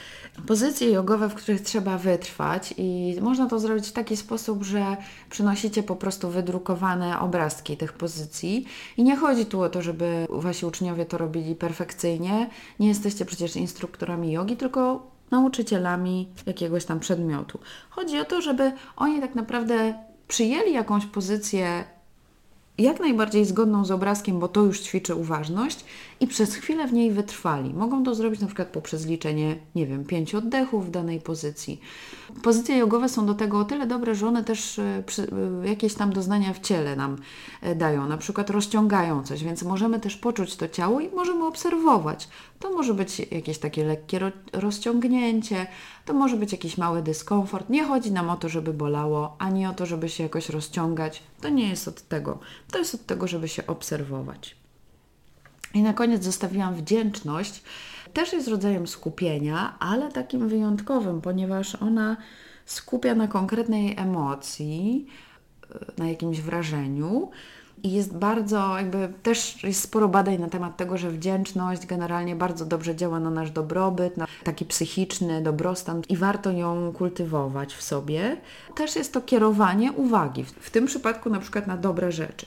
Pozycje 0.47 0.91
jogowe, 0.91 1.29
w 1.29 1.35
których 1.35 1.61
trzeba 1.61 1.99
wytrwać 1.99 2.75
i 2.77 3.17
można 3.21 3.49
to 3.49 3.59
zrobić 3.59 3.89
w 3.89 3.93
taki 3.93 4.17
sposób, 4.17 4.63
że 4.63 4.97
przynosicie 5.31 5.83
po 5.83 5.97
prostu 5.97 6.31
wydrukowane 6.31 7.21
obrazki 7.21 7.77
tych 7.77 7.93
pozycji 7.93 8.67
i 8.97 9.03
nie 9.03 9.17
chodzi 9.17 9.47
tu 9.47 9.63
o 9.63 9.69
to, 9.69 9.83
żeby 9.83 10.27
wasi 10.31 10.67
uczniowie 10.67 11.07
to 11.07 11.19
robili 11.19 11.55
perfekcyjnie. 11.55 12.51
Nie 12.81 12.89
jesteście 12.89 13.25
przecież 13.25 13.57
instruktorami 13.57 14.33
jogi, 14.33 14.57
tylko 14.57 15.07
nauczycielami 15.31 16.29
jakiegoś 16.47 16.85
tam 16.85 17.01
przedmiotu. 17.01 17.59
Chodzi 17.91 18.21
o 18.21 18.25
to, 18.25 18.41
żeby 18.41 18.73
oni 18.97 19.21
tak 19.21 19.35
naprawdę 19.35 19.95
przyjęli 20.29 20.73
jakąś 20.73 21.07
pozycję 21.07 21.85
jak 22.79 23.01
najbardziej 23.01 23.45
zgodną 23.45 23.85
z 23.85 23.91
obrazkiem, 23.91 24.41
bo 24.41 24.49
to 24.49 24.63
już 24.63 24.81
ćwiczy 24.81 25.15
uważność 25.15 25.85
i 26.21 26.27
przez 26.27 26.55
chwilę 26.55 26.89
w 26.89 26.93
niej 26.93 27.11
wytrwali. 27.11 27.75
Mogą 27.75 28.05
to 28.05 28.15
zrobić 28.15 28.41
na 28.41 28.47
przykład 28.47 28.69
poprzez 28.69 29.07
liczenie, 29.07 29.57
nie 29.75 29.87
wiem, 29.87 30.05
pięciu 30.05 30.39
oddechów 30.39 30.87
w 30.87 30.91
danej 30.91 31.21
pozycji. 31.21 31.81
Pozycje 32.43 32.77
jogowe 32.77 33.09
są 33.09 33.27
do 33.27 33.35
tego 33.35 33.59
o 33.59 33.65
tyle 33.65 33.87
dobre, 33.87 34.15
że 34.15 34.29
one 34.29 34.45
też 34.45 34.79
e, 34.79 35.03
e, 35.63 35.69
jakieś 35.69 35.95
tam 35.95 36.13
doznania 36.13 36.53
w 36.53 36.61
ciele 36.61 36.97
nam 36.97 37.17
e, 37.63 37.75
dają, 37.75 38.09
na 38.09 38.17
przykład 38.17 38.51
rozciągają 38.51 39.23
coś, 39.23 39.45
więc 39.45 39.63
możemy 39.63 40.01
też 40.01 40.17
poczuć 40.17 40.57
to 40.57 40.69
ciało 40.69 41.01
i 41.01 41.11
możemy 41.11 41.47
obserwować. 41.47 42.29
To 42.61 42.71
może 42.71 42.95
być 42.95 43.19
jakieś 43.31 43.59
takie 43.59 43.85
lekkie 43.85 44.33
rozciągnięcie, 44.53 45.67
to 46.05 46.15
może 46.15 46.37
być 46.37 46.53
jakiś 46.53 46.79
mały 46.79 47.03
dyskomfort. 47.03 47.71
Nie 47.71 47.85
chodzi 47.85 48.13
nam 48.13 48.31
o 48.31 48.37
to, 48.37 48.49
żeby 48.49 48.73
bolało, 48.73 49.37
ani 49.39 49.67
o 49.67 49.73
to, 49.73 49.87
żeby 49.87 50.09
się 50.09 50.23
jakoś 50.23 50.49
rozciągać. 50.49 51.23
To 51.41 51.49
nie 51.49 51.69
jest 51.69 51.89
od 51.89 52.03
tego. 52.03 52.39
To 52.75 52.79
jest 52.79 52.95
od 52.95 53.07
tego, 53.07 53.27
żeby 53.27 53.49
się 53.49 53.67
obserwować. 53.67 54.57
I 55.75 55.83
na 55.83 55.93
koniec 55.93 56.25
zostawiłam 56.25 56.75
wdzięczność. 56.75 57.63
Też 58.13 58.33
jest 58.33 58.49
rodzajem 58.49 58.87
skupienia, 58.87 59.77
ale 59.79 60.13
takim 60.13 60.49
wyjątkowym, 60.49 61.21
ponieważ 61.21 61.75
ona 61.75 62.17
skupia 62.67 63.15
na 63.15 63.29
konkretnej 63.29 63.95
emocji, 63.99 65.07
na 65.99 66.09
jakimś 66.09 66.41
wrażeniu. 66.41 67.31
I 67.83 67.93
jest 67.93 68.17
bardzo, 68.17 68.79
jakby 68.79 69.13
też 69.23 69.65
jest 69.65 69.83
sporo 69.83 70.09
badań 70.09 70.39
na 70.39 70.49
temat 70.49 70.77
tego, 70.77 70.99
że 70.99 71.11
wdzięczność 71.11 71.87
generalnie 71.87 72.37
bardzo 72.37 72.67
dobrze 72.67 72.97
działa 72.97 73.21
na 73.21 73.31
nasz 73.31 73.51
dobrobyt, 73.51 74.17
na 74.17 74.27
taki 74.45 74.65
psychiczny 74.65 75.43
dobrostan 75.43 76.03
i 76.09 76.17
warto 76.17 76.51
ją 76.51 76.93
kultywować 76.93 77.75
w 77.75 77.83
sobie. 77.83 78.37
Też 78.75 78.97
jest 78.97 79.13
to 79.13 79.21
kierowanie 79.21 79.93
uwagi, 79.93 80.45
w 80.45 80.71
tym 80.71 80.87
przypadku 80.87 81.31
na 81.31 81.41
przykład 81.41 81.67
na 81.67 81.77
dobre 81.77 82.13
rzeczy. 82.13 82.47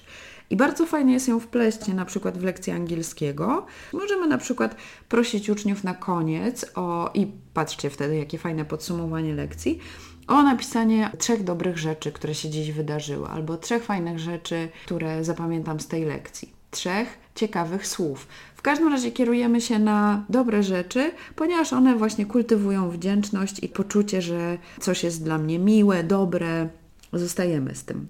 I 0.50 0.56
bardzo 0.56 0.86
fajnie 0.86 1.14
jest 1.14 1.28
ją 1.28 1.40
wpleść 1.40 1.88
na 1.88 2.06
przykład 2.06 2.38
w 2.38 2.44
lekcję 2.44 2.76
angielskiego. 2.76 3.66
Możemy 3.94 4.28
na 4.28 4.38
przykład 4.38 4.76
prosić 5.10 5.50
uczniów 5.50 5.84
na 5.84 5.94
koniec 5.94 6.66
o, 6.76 7.12
i 7.14 7.28
patrzcie 7.54 7.90
wtedy, 7.90 8.18
jakie 8.18 8.38
fajne 8.38 8.66
podsumowanie 8.66 9.36
lekcji, 9.36 9.80
o 10.28 10.44
napisanie 10.44 11.12
trzech 11.18 11.44
dobrych 11.44 11.78
rzeczy, 11.78 12.12
które 12.12 12.36
się 12.36 12.50
dziś 12.50 12.72
wydarzyły, 12.72 13.28
albo 13.28 13.58
trzech 13.58 13.84
fajnych 13.84 14.20
rzeczy, 14.20 14.70
które 14.86 15.24
zapamiętam 15.24 15.80
z 15.80 15.88
tej 15.88 16.06
lekcji. 16.06 16.54
Trzech 16.72 17.18
ciekawych 17.36 17.88
słów. 17.88 18.28
W 18.58 18.62
każdym 18.62 18.88
razie 18.88 19.12
kierujemy 19.12 19.62
się 19.62 19.80
na 19.80 20.26
dobre 20.30 20.64
rzeczy, 20.64 21.12
ponieważ 21.36 21.74
one 21.74 21.96
właśnie 21.96 22.26
kultywują 22.26 22.90
wdzięczność 22.90 23.64
i 23.64 23.70
poczucie, 23.70 24.22
że 24.22 24.58
coś 24.80 25.04
jest 25.04 25.24
dla 25.24 25.38
mnie 25.38 25.60
miłe, 25.60 26.04
dobre. 26.04 26.70
Zostajemy 27.14 27.76
z 27.76 27.84
tym. 27.84 28.08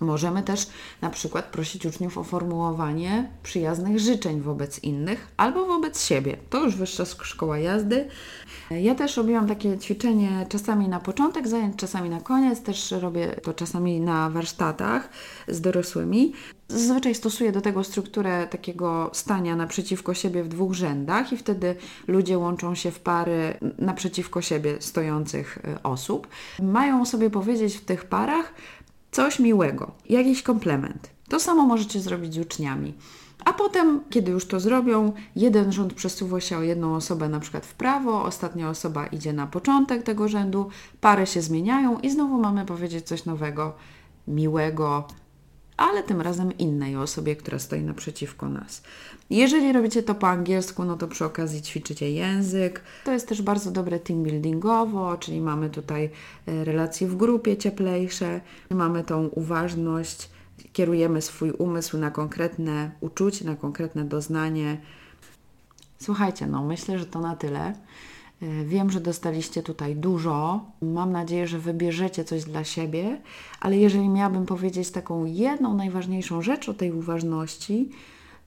Możemy 0.00 0.42
też 0.42 0.66
na 1.00 1.10
przykład 1.10 1.44
prosić 1.44 1.86
uczniów 1.86 2.18
o 2.18 2.24
formułowanie 2.24 3.30
przyjaznych 3.42 3.98
życzeń 3.98 4.40
wobec 4.40 4.84
innych 4.84 5.28
albo 5.36 5.66
wobec 5.66 6.04
siebie. 6.06 6.36
To 6.50 6.64
już 6.64 6.76
wyższa 6.76 7.04
szkoła 7.04 7.58
jazdy. 7.58 8.08
Ja 8.70 8.94
też 8.94 9.16
robiłam 9.16 9.48
takie 9.48 9.78
ćwiczenie 9.78 10.46
czasami 10.48 10.88
na 10.88 11.00
początek 11.00 11.48
zajęć, 11.48 11.76
czasami 11.76 12.10
na 12.10 12.20
koniec. 12.20 12.62
Też 12.62 12.90
robię 12.90 13.28
to 13.42 13.54
czasami 13.54 14.00
na 14.00 14.30
warsztatach 14.30 15.08
z 15.48 15.60
dorosłymi. 15.60 16.32
Zazwyczaj 16.68 17.14
stosuję 17.14 17.52
do 17.52 17.60
tego 17.60 17.84
strukturę 17.84 18.46
takiego 18.46 19.10
stania 19.12 19.56
naprzeciwko 19.56 20.14
siebie 20.14 20.42
w 20.42 20.48
dwóch 20.48 20.74
rzędach 20.74 21.32
i 21.32 21.36
wtedy 21.36 21.76
ludzie 22.06 22.38
łączą 22.38 22.74
się 22.74 22.90
w 22.90 23.00
pary 23.00 23.54
naprzeciwko 23.78 24.42
siebie 24.42 24.76
stojących 24.80 25.58
y, 25.58 25.82
osób. 25.82 26.28
Mają 26.62 27.06
sobie 27.06 27.30
powiedzieć 27.30 27.76
w 27.76 27.84
tych 27.84 28.04
parach 28.04 28.54
coś 29.10 29.38
miłego, 29.38 29.90
jakiś 30.08 30.42
komplement. 30.42 31.10
To 31.28 31.40
samo 31.40 31.66
możecie 31.66 32.00
zrobić 32.00 32.34
z 32.34 32.38
uczniami. 32.38 32.94
A 33.44 33.52
potem, 33.52 34.00
kiedy 34.10 34.30
już 34.30 34.46
to 34.46 34.60
zrobią, 34.60 35.12
jeden 35.36 35.72
rząd 35.72 35.94
przesuwa 35.94 36.40
się 36.40 36.58
o 36.58 36.62
jedną 36.62 36.94
osobę 36.94 37.28
na 37.28 37.40
przykład 37.40 37.66
w 37.66 37.74
prawo, 37.74 38.24
ostatnia 38.24 38.70
osoba 38.70 39.06
idzie 39.06 39.32
na 39.32 39.46
początek 39.46 40.02
tego 40.02 40.28
rzędu, 40.28 40.68
pary 41.00 41.26
się 41.26 41.42
zmieniają 41.42 41.98
i 41.98 42.10
znowu 42.10 42.38
mamy 42.40 42.66
powiedzieć 42.66 43.06
coś 43.06 43.24
nowego, 43.24 43.72
miłego, 44.28 45.08
ale 45.80 46.02
tym 46.02 46.20
razem 46.20 46.58
innej 46.58 46.96
osobie, 46.96 47.36
która 47.36 47.58
stoi 47.58 47.82
naprzeciwko 47.82 48.48
nas. 48.48 48.82
Jeżeli 49.30 49.72
robicie 49.72 50.02
to 50.02 50.14
po 50.14 50.28
angielsku, 50.28 50.84
no 50.84 50.96
to 50.96 51.08
przy 51.08 51.24
okazji 51.24 51.62
ćwiczycie 51.62 52.10
język. 52.10 52.82
To 53.04 53.12
jest 53.12 53.28
też 53.28 53.42
bardzo 53.42 53.70
dobre 53.70 53.98
team 53.98 54.22
buildingowo, 54.22 55.16
czyli 55.16 55.40
mamy 55.40 55.70
tutaj 55.70 56.10
e, 56.46 56.64
relacje 56.64 57.08
w 57.08 57.16
grupie 57.16 57.56
cieplejsze, 57.56 58.40
mamy 58.70 59.04
tą 59.04 59.26
uważność, 59.26 60.30
kierujemy 60.72 61.22
swój 61.22 61.50
umysł 61.50 61.98
na 61.98 62.10
konkretne 62.10 62.90
uczucie, 63.00 63.44
na 63.44 63.56
konkretne 63.56 64.04
doznanie. 64.04 64.80
Słuchajcie, 65.98 66.46
no 66.46 66.62
myślę, 66.62 66.98
że 66.98 67.06
to 67.06 67.20
na 67.20 67.36
tyle. 67.36 67.74
E, 68.42 68.64
wiem, 68.64 68.90
że 68.90 69.00
dostaliście 69.00 69.62
tutaj 69.62 69.96
dużo. 69.96 70.64
Mam 70.82 71.12
nadzieję, 71.12 71.46
że 71.46 71.58
wybierzecie 71.58 72.24
coś 72.24 72.44
dla 72.44 72.64
siebie, 72.64 73.20
ale 73.60 73.78
jeżeli 73.78 74.08
miałabym 74.08 74.46
powiedzieć 74.46 74.90
taką 74.90 75.24
jedną 75.24 75.74
najważniejszą 75.74 76.42
rzecz 76.42 76.68
o 76.68 76.74
tej 76.74 76.92
uważności, 76.92 77.90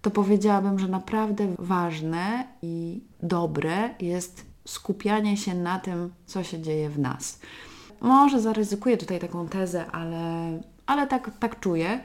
to 0.01 0.11
powiedziałabym, 0.11 0.79
że 0.79 0.87
naprawdę 0.87 1.55
ważne 1.59 2.47
i 2.61 3.01
dobre 3.23 3.89
jest 3.99 4.45
skupianie 4.65 5.37
się 5.37 5.55
na 5.55 5.79
tym, 5.79 6.13
co 6.25 6.43
się 6.43 6.61
dzieje 6.61 6.89
w 6.89 6.99
nas. 6.99 7.39
Może 8.01 8.41
zaryzykuję 8.41 8.97
tutaj 8.97 9.19
taką 9.19 9.47
tezę, 9.47 9.85
ale, 9.91 10.61
ale 10.85 11.07
tak, 11.07 11.31
tak 11.39 11.59
czuję, 11.59 11.99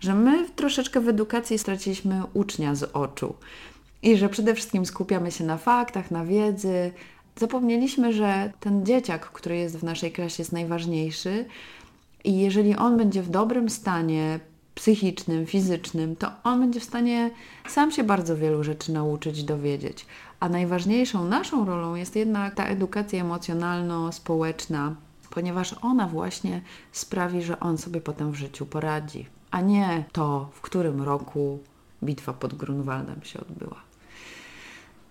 że 0.00 0.14
my 0.14 0.48
troszeczkę 0.50 1.00
w 1.00 1.08
edukacji 1.08 1.58
straciliśmy 1.58 2.22
ucznia 2.34 2.74
z 2.74 2.82
oczu. 2.82 3.34
I 4.02 4.16
że 4.16 4.28
przede 4.28 4.54
wszystkim 4.54 4.86
skupiamy 4.86 5.30
się 5.30 5.44
na 5.44 5.56
faktach, 5.56 6.10
na 6.10 6.24
wiedzy. 6.24 6.92
Zapomnieliśmy, 7.36 8.12
że 8.12 8.52
ten 8.60 8.86
dzieciak, 8.86 9.32
który 9.32 9.56
jest 9.56 9.78
w 9.78 9.84
naszej 9.84 10.12
klasie, 10.12 10.40
jest 10.40 10.52
najważniejszy. 10.52 11.44
I 12.24 12.38
jeżeli 12.38 12.76
on 12.76 12.96
będzie 12.96 13.22
w 13.22 13.30
dobrym 13.30 13.70
stanie 13.70 14.40
psychicznym, 14.74 15.46
fizycznym, 15.46 16.16
to 16.16 16.30
on 16.44 16.60
będzie 16.60 16.80
w 16.80 16.84
stanie 16.84 17.30
sam 17.68 17.90
się 17.90 18.04
bardzo 18.04 18.36
wielu 18.36 18.64
rzeczy 18.64 18.92
nauczyć, 18.92 19.44
dowiedzieć. 19.44 20.06
A 20.40 20.48
najważniejszą 20.48 21.24
naszą 21.24 21.64
rolą 21.64 21.94
jest 21.94 22.16
jednak 22.16 22.54
ta 22.54 22.66
edukacja 22.66 23.24
emocjonalno-społeczna, 23.24 24.94
ponieważ 25.30 25.74
ona 25.82 26.08
właśnie 26.08 26.60
sprawi, 26.92 27.42
że 27.42 27.60
on 27.60 27.78
sobie 27.78 28.00
potem 28.00 28.30
w 28.30 28.34
życiu 28.34 28.66
poradzi, 28.66 29.26
a 29.50 29.60
nie 29.60 30.04
to, 30.12 30.50
w 30.52 30.60
którym 30.60 31.02
roku 31.02 31.58
bitwa 32.02 32.32
pod 32.32 32.54
Grunwaldem 32.54 33.20
się 33.22 33.40
odbyła. 33.40 33.76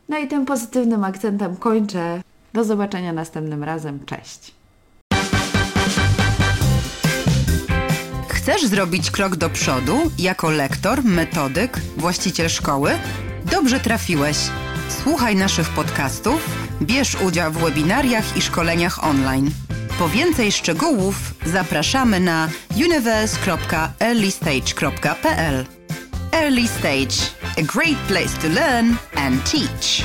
No 0.10 0.18
i 0.18 0.28
tym 0.28 0.46
pozytywnym 0.46 1.04
akcentem 1.04 1.56
kończę. 1.56 2.22
Do 2.54 2.64
zobaczenia 2.64 3.14
następnym 3.14 3.64
razem. 3.64 4.06
Cześć. 4.06 4.54
Chcesz 8.30 8.66
zrobić 8.66 9.12
krok 9.12 9.36
do 9.36 9.50
przodu 9.50 9.98
jako 10.20 10.52
lektor, 10.52 11.04
metodyk, 11.04 11.80
właściciel 11.98 12.50
szkoły? 12.50 12.92
Dobrze 13.52 13.80
trafiłeś. 13.80 14.38
Słuchaj 15.04 15.36
naszych 15.36 15.70
podcastów, 15.70 16.50
bierz 16.82 17.22
udział 17.22 17.52
w 17.52 17.58
webinariach 17.58 18.38
i 18.38 18.42
szkoleniach 18.42 19.04
online. 19.04 19.52
Po 20.00 20.10
więcej 20.10 20.52
szczegółów 20.52 21.16
zapraszamy 21.46 22.20
na 22.20 22.50
universe.earlystage.pl. 22.76 25.66
Early 26.34 26.66
Stage, 26.66 27.30
a 27.58 27.64
great 27.64 27.98
place 28.08 28.36
to 28.40 28.50
learn 28.50 28.98
and 29.14 29.46
teach. 29.46 30.04